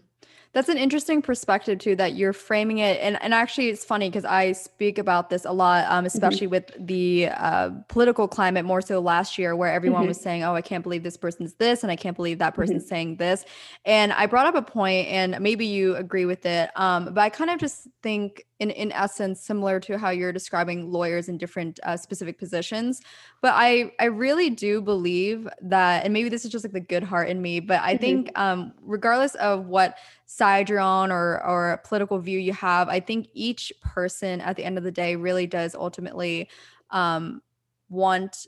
[0.55, 4.27] That's an interesting perspective too that you're framing it, and and actually it's funny because
[4.27, 6.07] I speak about this a lot, um, mm-hmm.
[6.07, 6.51] especially mm-hmm.
[6.51, 10.09] with the uh, political climate more so last year, where everyone mm-hmm.
[10.09, 12.83] was saying, "Oh, I can't believe this person's this," and I can't believe that person's
[12.83, 12.89] mm-hmm.
[12.89, 13.47] saying this,
[13.87, 17.31] and I brought up a point, and maybe you agree with it, um, but I
[17.31, 21.81] kind of just think in in essence similar to how you're describing lawyers in different
[21.83, 23.01] uh, specific positions
[23.41, 27.03] but i i really do believe that and maybe this is just like the good
[27.03, 28.01] heart in me but i mm-hmm.
[28.01, 33.01] think um regardless of what side you're on or or political view you have i
[33.01, 36.49] think each person at the end of the day really does ultimately
[36.91, 37.43] um
[37.89, 38.47] want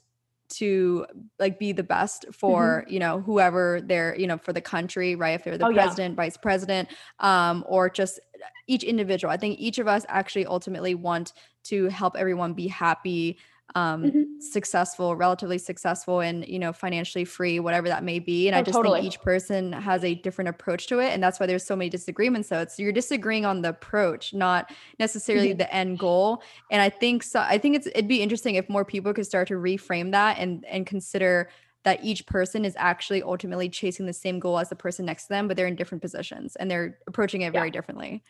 [0.48, 1.06] to
[1.38, 2.92] like be the best for mm-hmm.
[2.92, 6.12] you know whoever they're you know for the country right if they're the oh, president
[6.12, 6.16] yeah.
[6.16, 6.88] vice president
[7.20, 8.20] um or just
[8.66, 9.32] each individual.
[9.32, 11.32] I think each of us actually ultimately want
[11.64, 13.38] to help everyone be happy,
[13.74, 14.22] um, mm-hmm.
[14.40, 18.46] successful, relatively successful, and you know, financially free, whatever that may be.
[18.46, 19.00] And oh, I just totally.
[19.00, 21.90] think each person has a different approach to it, and that's why there's so many
[21.90, 22.48] disagreements.
[22.48, 25.58] So it's you're disagreeing on the approach, not necessarily mm-hmm.
[25.58, 26.42] the end goal.
[26.70, 27.40] And I think so.
[27.40, 30.64] I think it's it'd be interesting if more people could start to reframe that and
[30.66, 31.48] and consider
[31.84, 35.28] that each person is actually ultimately chasing the same goal as the person next to
[35.30, 37.60] them, but they're in different positions and they're approaching it yeah.
[37.60, 38.22] very differently.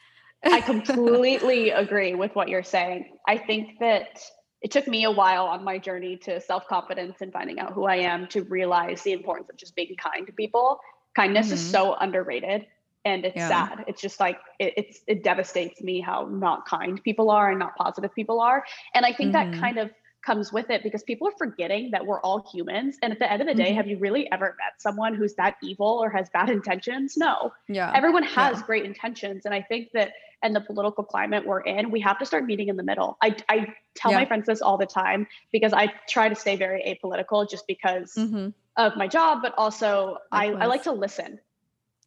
[0.44, 3.16] I completely agree with what you're saying.
[3.28, 4.20] I think that
[4.64, 7.84] it took me a while on my journey to self confidence and finding out who
[7.84, 10.80] I am to realize the importance of just being kind to people.
[11.14, 11.54] Kindness mm-hmm.
[11.54, 12.66] is so underrated
[13.04, 13.48] and it's yeah.
[13.48, 13.84] sad.
[13.86, 17.76] It's just like it, it's it devastates me how not kind people are and not
[17.76, 18.64] positive people are.
[18.94, 19.52] And I think mm-hmm.
[19.52, 19.90] that kind of
[20.24, 22.96] comes with it because people are forgetting that we're all humans.
[23.02, 23.76] And at the end of the day, mm-hmm.
[23.76, 27.16] have you really ever met someone who's that evil or has bad intentions?
[27.16, 27.52] No.
[27.68, 27.92] Yeah.
[27.94, 28.66] Everyone has yeah.
[28.66, 29.44] great intentions.
[29.44, 30.12] And I think that
[30.42, 33.16] in the political climate we're in, we have to start meeting in the middle.
[33.22, 34.18] I, I tell yeah.
[34.18, 38.14] my friends this all the time because I try to stay very apolitical just because
[38.14, 38.48] mm-hmm.
[38.76, 41.40] of my job, but also I, I like to listen.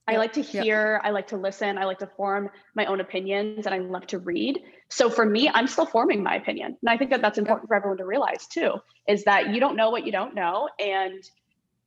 [0.07, 1.01] I like to hear.
[1.03, 4.19] I like to listen, I like to form my own opinions, and I love to
[4.19, 4.63] read.
[4.89, 6.77] So for me, I'm still forming my opinion.
[6.81, 8.75] And I think that that's important for everyone to realize too
[9.07, 10.69] is that you don't know what you don't know.
[10.79, 11.23] And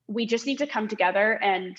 [0.06, 1.76] we just need to come together and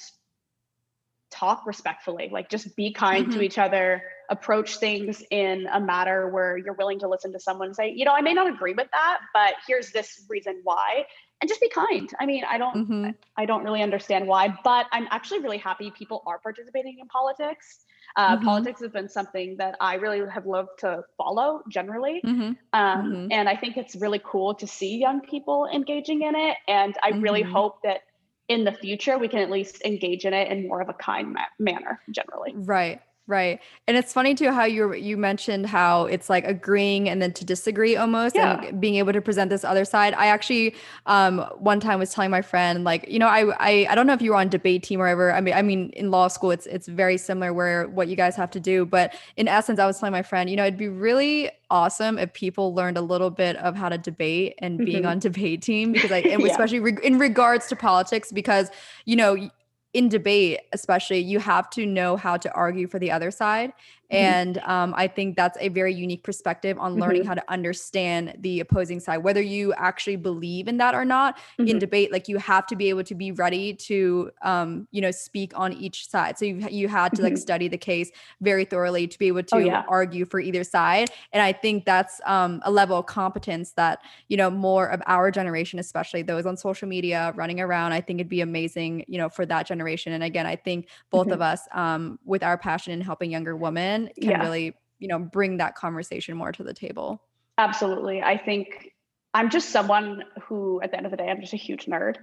[1.30, 3.34] talk respectfully like just be kind Mhm.
[3.34, 7.74] to each other approach things in a matter where you're willing to listen to someone
[7.74, 11.06] say you know i may not agree with that but here's this reason why
[11.42, 13.14] and just be kind i mean i don't Mhm.
[13.38, 17.86] i don't really understand why but i'm actually really happy people are participating in politics
[18.16, 18.44] uh, Mhm.
[18.44, 22.58] politics has been something that i really have loved to follow generally Mhm.
[22.74, 23.28] um, Mhm.
[23.32, 26.56] and I think it's really cool to see young people engaging in it.
[26.70, 27.52] And I really Mhm.
[27.52, 28.04] hope that
[28.48, 31.34] in the future we can at least engage in it in more of a kind
[31.34, 32.54] ma- manner generally.
[32.56, 33.02] Right.
[33.32, 33.62] Right.
[33.88, 37.46] And it's funny too how you you mentioned how it's like agreeing and then to
[37.46, 38.62] disagree almost Yeah.
[38.62, 40.14] and being able to present this other side.
[40.16, 40.76] I actually
[41.06, 44.14] um one time was telling my friend like, you know, I I I don't know
[44.14, 45.32] if you were on debate team or whatever.
[45.34, 48.36] I mean I mean in law school it's it's very similar where what you guys
[48.36, 50.90] have to do, but in essence I was telling my friend, you know, it'd be
[50.90, 55.10] really awesome if people learned a little bit of how to debate and being Mhm.
[55.12, 56.38] on debate team because I Yeah.
[56.52, 58.70] especially reg- in regards to politics because
[59.06, 59.50] you know
[59.94, 63.74] in debate especially you have to know how to argue for the other side.
[64.12, 67.28] And um, i think that's a very unique perspective on learning Mhm.
[67.28, 71.78] how to understand the opposing side whether you actually believe in that or not in
[71.78, 71.80] Mhm.
[71.80, 75.52] debate like you have to be able to be ready to um, you know speak
[75.58, 77.38] on each side so you, you had to like Mhm.
[77.38, 79.84] study the case very thoroughly to be able to Oh, yeah.
[79.88, 84.38] argue for either side and i think that's um, a level of competence that you
[84.38, 88.30] know more of our generation especially those on social media running around i think it'd
[88.30, 92.20] be amazing you know for that generation and again i think both of us um,
[92.26, 94.42] with our passion in helping younger women can Yeah.
[94.42, 97.22] really you know bring that conversation more to the table
[97.58, 98.22] Absolutely.
[98.24, 98.92] I think
[99.34, 102.16] I'm just someone who, at the end of the day, I'm just a huge nerd.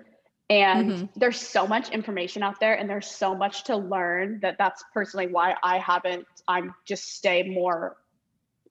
[0.51, 1.09] And Mhm.
[1.17, 5.27] there's so much information out there and there's so much to learn that that's personally
[5.27, 7.99] why I haven't, I'm just stay more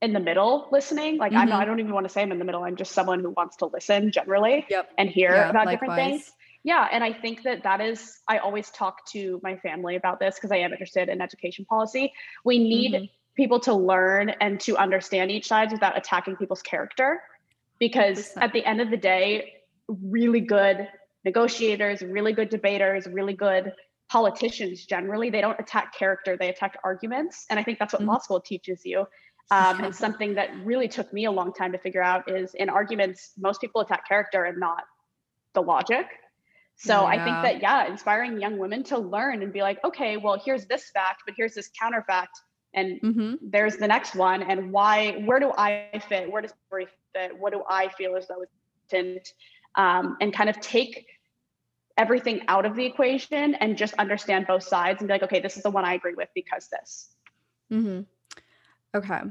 [0.01, 1.17] in the middle listening.
[1.17, 1.61] Like I'm not, Mhm.
[1.61, 2.63] I don't even want to say I'm in the middle.
[2.63, 6.31] I'm just someone who wants to listen generally yep and hear Yeah, about different things.
[6.67, 6.89] Yeah.
[6.91, 10.51] And I think that that is, I always talk to my family about this because
[10.51, 12.11] I am interested in education policy.
[12.43, 13.09] We need Mhm.
[13.35, 17.23] people to learn and to understand each side without attacking people's character.
[17.79, 18.43] Because 100%.
[18.43, 20.89] at the end of the day, really good
[21.23, 23.73] negotiators, really good debaters, really good
[24.09, 27.45] politicians generally, they don't attack character, they attack arguments.
[27.49, 28.07] And I think that's what Mhm.
[28.07, 29.07] law school teaches you.
[29.51, 32.67] Um, and something that really took me a long time to figure out is in
[32.69, 34.83] arguments, most people attack character and not
[35.53, 36.07] the logic.
[36.79, 40.39] So I think that, yeah, inspiring young women to learn and be like, okay, well,
[40.43, 42.27] here's this fact, but here's this counterfact.
[42.73, 43.39] And Mhm.
[43.41, 44.43] there's the next one.
[44.43, 46.31] And why, where do I fit?
[46.31, 47.37] Where does story fit?
[47.37, 48.51] What do I feel as though it's
[48.91, 49.33] important?
[49.75, 51.07] Um, and kind of take
[51.97, 55.57] everything out of the equation and just understand both sides and be like, okay, this
[55.57, 57.15] is the one I agree with because this.
[57.71, 58.01] Mm-hmm.
[58.95, 59.21] Okay.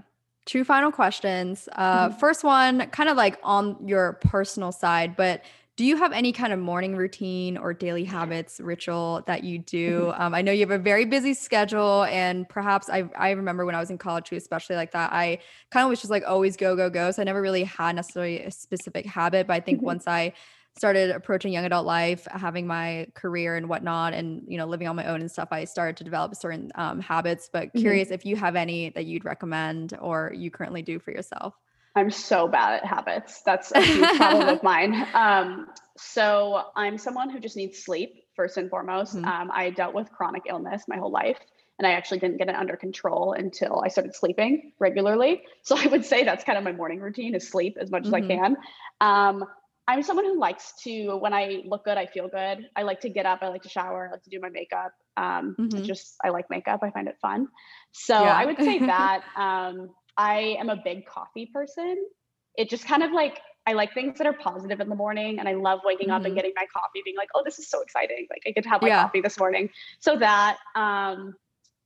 [0.47, 1.69] Two final questions.
[1.73, 2.19] Uh, Mhm.
[2.19, 5.43] First one, kind of like on your personal side, but
[5.77, 10.11] do you have any kind of morning routine or daily habits, ritual that you do?
[10.17, 13.75] Um, I know you have a very busy schedule, and perhaps I I remember when
[13.75, 15.13] I was in college too, especially like that.
[15.13, 15.39] I
[15.71, 18.41] kind of was just like always go go go, so I never really had necessarily
[18.43, 19.47] a specific habit.
[19.47, 19.87] But I think Mhm.
[19.87, 20.33] once I
[20.79, 24.97] started approaching young adult life, having my career and whatnot, and you know living on
[24.97, 27.51] my own and stuff, I started to develop certain um, habits.
[27.53, 27.77] But Mhm.
[27.77, 31.55] curious if you have any that you'd recommend or you currently do for yourself.
[31.97, 33.41] I'm so bad at habits.
[33.43, 34.95] That's a huge problem of mine.
[35.15, 39.17] Um, so I'm someone who just needs sleep first and foremost.
[39.17, 39.27] Mhm.
[39.27, 41.39] Um, I dealt with chronic illness my whole life,
[41.79, 45.43] and I actually didn't get it under control until I started sleeping regularly.
[45.63, 48.13] So I would say that's kind of my morning routine is sleep as much as
[48.13, 48.29] I Mhm.
[48.29, 48.57] can.
[49.01, 49.45] Um,
[49.89, 52.69] I'm someone who likes to, when I look good, I feel good.
[52.75, 53.39] I like to get up.
[53.43, 54.09] I like to shower.
[54.09, 54.93] I like to do my makeup.
[55.17, 55.85] Um, Mhm.
[55.85, 56.81] Just I like makeup.
[56.83, 57.49] I find it fun.
[57.93, 58.35] So Yeah.
[58.37, 59.23] I would say that.
[59.37, 62.09] Um, I am a big coffee person.
[62.57, 65.49] It just kind of like I like things that are positive in the morning, and
[65.49, 66.37] I love waking up and Mhm.
[66.37, 68.27] getting my coffee, being like, "Oh, this is so exciting!
[68.31, 69.03] Like I get to have my Yeah.
[69.03, 71.35] coffee this morning." So that um,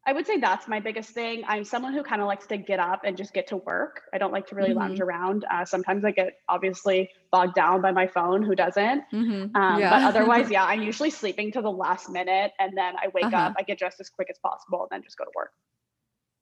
[0.07, 1.45] I would say that's my biggest thing.
[1.47, 4.03] I'm someone who kind of likes to get up and just get to work.
[4.15, 5.01] I don't like to really lounge Mhm.
[5.01, 5.45] around.
[5.51, 8.43] Uh, sometimes I get obviously bogged down by my phone.
[8.43, 9.05] Who doesn't?
[9.13, 9.51] Mhm.
[9.55, 9.91] Um, Yeah.
[9.91, 13.35] But otherwise, yeah, I'm usually sleeping to the last minute, and then I wake Uh-huh.
[13.35, 15.53] up, I get dressed as quick as possible, and then just go to work.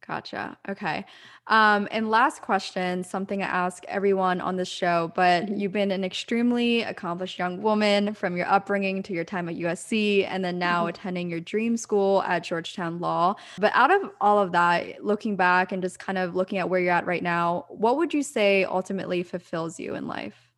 [0.09, 0.57] Gotcha.
[0.67, 1.05] Okay.
[1.49, 5.61] Um, and last question, something I ask everyone on this show, but Mhm.
[5.61, 10.25] you've been an extremely accomplished young woman from your upbringing to your time at USC
[10.25, 10.89] and then now Mhm.
[10.89, 13.35] attending your dream school at Georgetown Law.
[13.59, 16.81] But out of all of that, looking back and just kind of looking at where
[16.81, 20.51] you're at right now, what would you say ultimately fulfills you in life?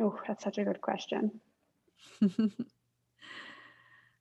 [0.00, 1.38] Oh, that's such a good question.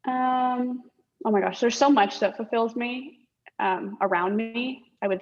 [0.05, 0.83] Um,
[1.25, 3.16] oh my gosh, there's so much that fulfills me
[3.59, 4.91] um, around me.
[5.01, 5.21] I would,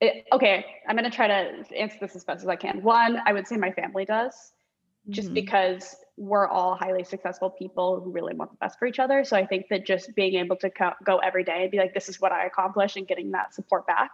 [0.00, 2.82] it, okay, I'm gonna try to answer this as best as I can.
[2.82, 4.52] One, I would say my family does.
[5.10, 5.34] just mm-hmm.
[5.34, 9.24] because we're all highly successful people who really want the best for each other.
[9.24, 11.92] So I think that just being able to co- go every day and be like,
[11.92, 14.12] this is what I accomplished and getting that support back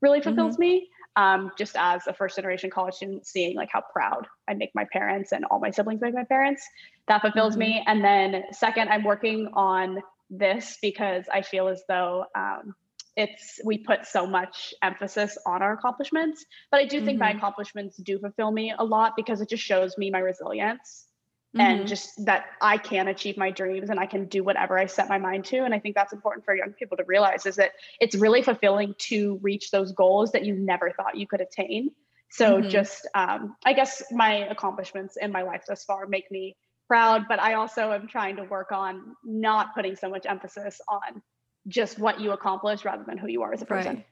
[0.00, 0.62] really fulfills mm-hmm.
[0.62, 0.88] me.
[1.14, 4.86] Um, just as a first generation college student, seeing like how proud I make my
[4.90, 6.66] parents and all my siblings make my parents,
[7.06, 7.60] that fulfills mm-hmm.
[7.60, 7.84] me.
[7.86, 9.98] And then second, I'm working on
[10.30, 12.74] this because I feel as though um,
[13.16, 17.32] it's we put so much emphasis on our accomplishments but i do think mm-hmm.
[17.32, 21.06] my accomplishments do fulfill me a lot because it just shows me my resilience
[21.54, 21.60] mm-hmm.
[21.60, 25.08] and just that i can achieve my dreams and i can do whatever i set
[25.08, 27.72] my mind to and i think that's important for young people to realize is that
[28.00, 31.90] it's really fulfilling to reach those goals that you never thought you could attain
[32.30, 32.68] so mm-hmm.
[32.70, 36.56] just um, i guess my accomplishments in my life thus far make me
[36.88, 41.22] proud but i also am trying to work on not putting so much emphasis on
[41.68, 43.96] just what you accomplish rather than who you are as a person.
[43.96, 44.06] Right.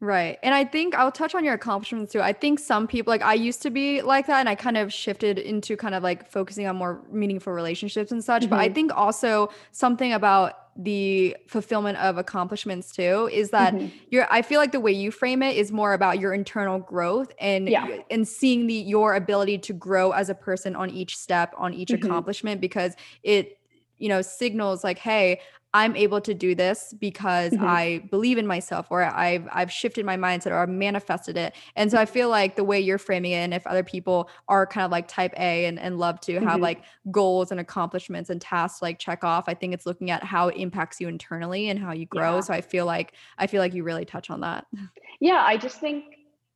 [0.00, 0.38] Right.
[0.42, 2.20] And I think I'll touch on your accomplishments too.
[2.20, 4.92] I think some people, like I used to be like that, and I kind of
[4.92, 8.42] shifted into kind of like focusing on more meaningful relationships and such.
[8.42, 8.50] Mm-hmm.
[8.50, 8.74] But I mm-hmm.
[8.74, 13.86] think also something about the fulfillment of accomplishments too is that mm-hmm.
[14.10, 17.32] you're I feel like the way you frame it is more about your internal growth
[17.38, 17.98] and yeah.
[18.10, 21.90] and seeing the your ability to grow as a person on each step on each
[21.90, 22.04] mm-hmm.
[22.04, 23.58] accomplishment because it
[23.98, 25.40] you know signals like hey
[25.74, 27.64] I'm able to do this because mm-hmm.
[27.64, 31.52] I believe in myself or I've I've shifted my mindset or I've manifested it.
[31.74, 34.68] And so I feel like the way you're framing it, and if other people are
[34.68, 36.46] kind of like type A and, and love to mm-hmm.
[36.46, 40.22] have like goals and accomplishments and tasks like check off, I think it's looking at
[40.22, 42.36] how it impacts you internally and how you grow.
[42.36, 42.40] Yeah.
[42.40, 44.66] So I feel like I feel like you really touch on that.
[45.20, 46.04] Yeah, I just think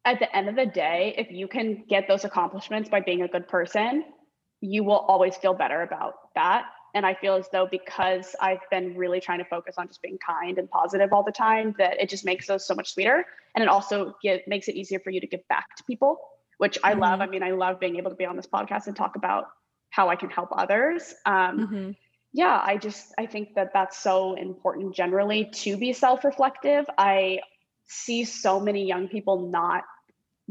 [0.05, 3.29] at the end of the day, if you can get those accomplishments by being a
[3.29, 4.05] good person,
[4.61, 6.67] you will always feel better about that
[6.99, 10.19] and I feel as though because I've been really trying to focus on just being
[10.19, 13.25] kind and positive all the time, that it just makes those so much sweeter.
[13.55, 16.19] And it also get, makes it easier for you to give back to people,
[16.59, 17.03] which I mm-hmm.
[17.03, 17.21] love.
[17.21, 19.45] I mean, I love being able to be on this podcast and talk about
[19.91, 21.15] how I can help others.
[21.25, 21.91] Um, mm-hmm.
[22.33, 26.85] Yeah, I just I think that that's so important generally to be self-reflective.
[26.99, 27.41] I
[27.87, 29.85] see so many young people not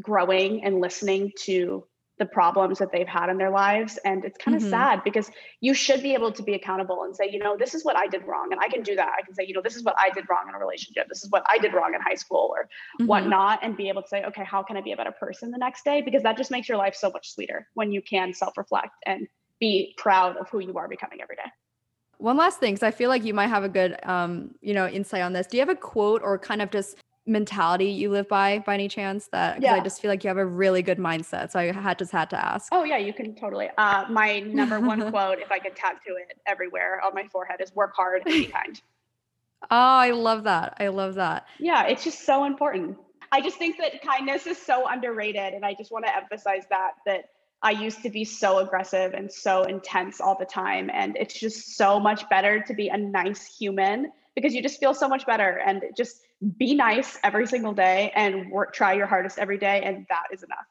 [0.02, 1.86] growing and listening to
[2.20, 4.72] the problems that they've had in their lives and it's kind of mm-hmm.
[4.72, 5.30] sad because
[5.62, 8.08] you should be able to be accountable and say you know this is what i
[8.08, 9.96] did wrong and i can do that i can say you know this is what
[10.00, 12.54] i did wrong in a relationship this is what i did wrong in high school
[12.56, 13.06] or mm-hmm.
[13.06, 15.58] whatnot and be able to say okay how can i be a better person the
[15.58, 18.94] next day because that just makes your life so much sweeter when you can self-reflect
[19.06, 19.28] and
[19.60, 21.50] be proud of who you are becoming every day
[22.20, 24.88] one last thing, because I feel like you might have a good, um, you know,
[24.88, 25.46] insight on this.
[25.46, 26.98] Do you have a quote or kind of just
[27.28, 29.74] mentality you live by by any chance that yeah.
[29.74, 32.30] I just feel like you have a really good mindset so I had just had
[32.32, 32.70] to ask.
[32.72, 36.38] Oh yeah you can totally uh my number one quote if I could tattoo it
[36.46, 38.82] everywhere on my forehead is work hard and be kind.
[39.64, 41.46] Oh I love that I love that.
[41.60, 42.98] Yeah it's just so important.
[43.32, 46.92] I just think that kindness is so underrated and I just want to emphasize that
[47.06, 47.26] that
[47.62, 51.76] I used to be so aggressive and so intense all the time and it's just
[51.76, 55.60] so much better to be a nice human because you just feel so much better
[55.66, 56.22] and just
[56.58, 60.44] be nice every single day and work try your hardest every day and that is
[60.44, 60.66] enough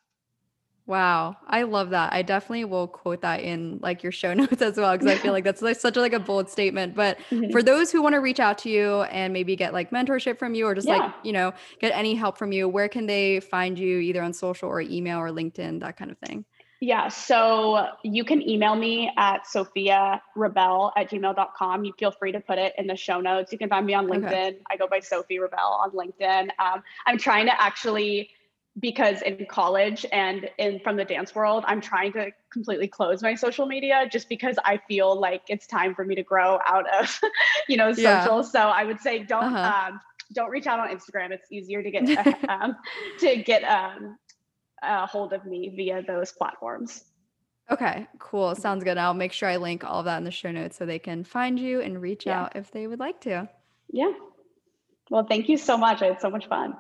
[0.86, 2.12] Wow, I love that.
[2.12, 5.32] I definitely will quote that in like your show notes as well because I feel
[5.32, 6.94] like that's like such a, like a bold statement.
[6.94, 7.50] But mm-hmm.
[7.50, 10.54] for those who want to reach out to you and maybe get like mentorship from
[10.54, 10.98] you or just yeah.
[10.98, 14.32] like you know get any help from you, where can they find you either on
[14.32, 16.44] social or email or LinkedIn that kind of thing?
[16.80, 21.84] Yeah, so you can email me at Sophia Rebel at gmail.com.
[21.84, 23.50] You feel free to put it in the show notes.
[23.50, 24.48] You can find me on LinkedIn.
[24.48, 24.58] Okay.
[24.70, 26.50] I go by Sophie Rebel on LinkedIn.
[26.58, 28.28] Um, I'm trying to actually,
[28.78, 33.34] because in college and in from the dance world, I'm trying to completely close my
[33.36, 37.18] social media just because I feel like it's time for me to grow out of,
[37.68, 38.02] you know, social.
[38.02, 38.42] Yeah.
[38.42, 39.92] So I would say don't uh-huh.
[39.92, 40.00] um,
[40.34, 41.30] don't reach out on Instagram.
[41.30, 42.76] It's easier to get um,
[43.20, 44.18] to get um,
[44.82, 47.04] a hold of me via those platforms.
[47.70, 48.50] Okay, cool.
[48.50, 48.60] Mm-hmm.
[48.60, 48.98] Sounds good.
[48.98, 51.24] I'll make sure I link all of that in the show notes so they can
[51.24, 52.42] find you and reach yeah.
[52.42, 53.48] out if they would like to.
[53.90, 54.12] Yeah.
[55.10, 56.02] Well, thank you so much.
[56.02, 56.76] I had so much fun.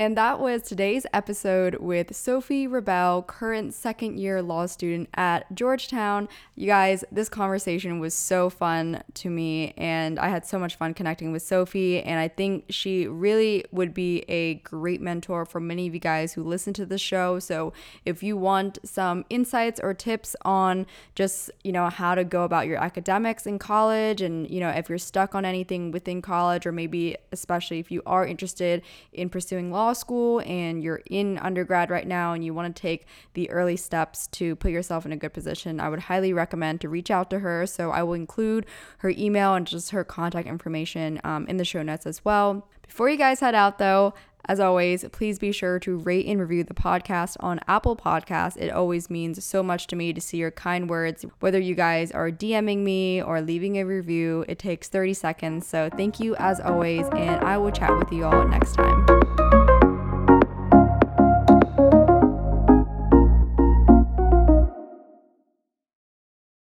[0.00, 6.26] And that was today's episode with Sophie Rebel, current second year law student at Georgetown.
[6.54, 10.94] You guys, this conversation was so fun to me, and I had so much fun
[10.94, 12.00] connecting with Sophie.
[12.02, 16.32] And I think she really would be a great mentor for many of you guys
[16.32, 17.38] who listen to the show.
[17.38, 17.74] So
[18.06, 22.66] if you want some insights or tips on just, you know, how to go about
[22.66, 26.72] your academics in college, and, you know, if you're stuck on anything within college, or
[26.72, 28.80] maybe especially if you are interested
[29.12, 32.80] in pursuing law law school and you're in undergrad right now and you want to
[32.80, 36.80] take the early steps to put yourself in a good position, I would highly recommend
[36.82, 37.66] to reach out to her.
[37.66, 38.66] So I will include
[38.98, 42.68] her email and just her contact information um, in the show notes as well.
[42.86, 44.14] Before you guys head out, though,
[44.46, 48.56] as always, please be sure to rate and review the podcast on Apple Podcasts.
[48.56, 51.24] It always means so much to me to see your kind words.
[51.40, 55.66] Whether you guys are DMing me or leaving a review, it takes 30 seconds.
[55.66, 59.59] So thank you as always, and I will chat with you all next time.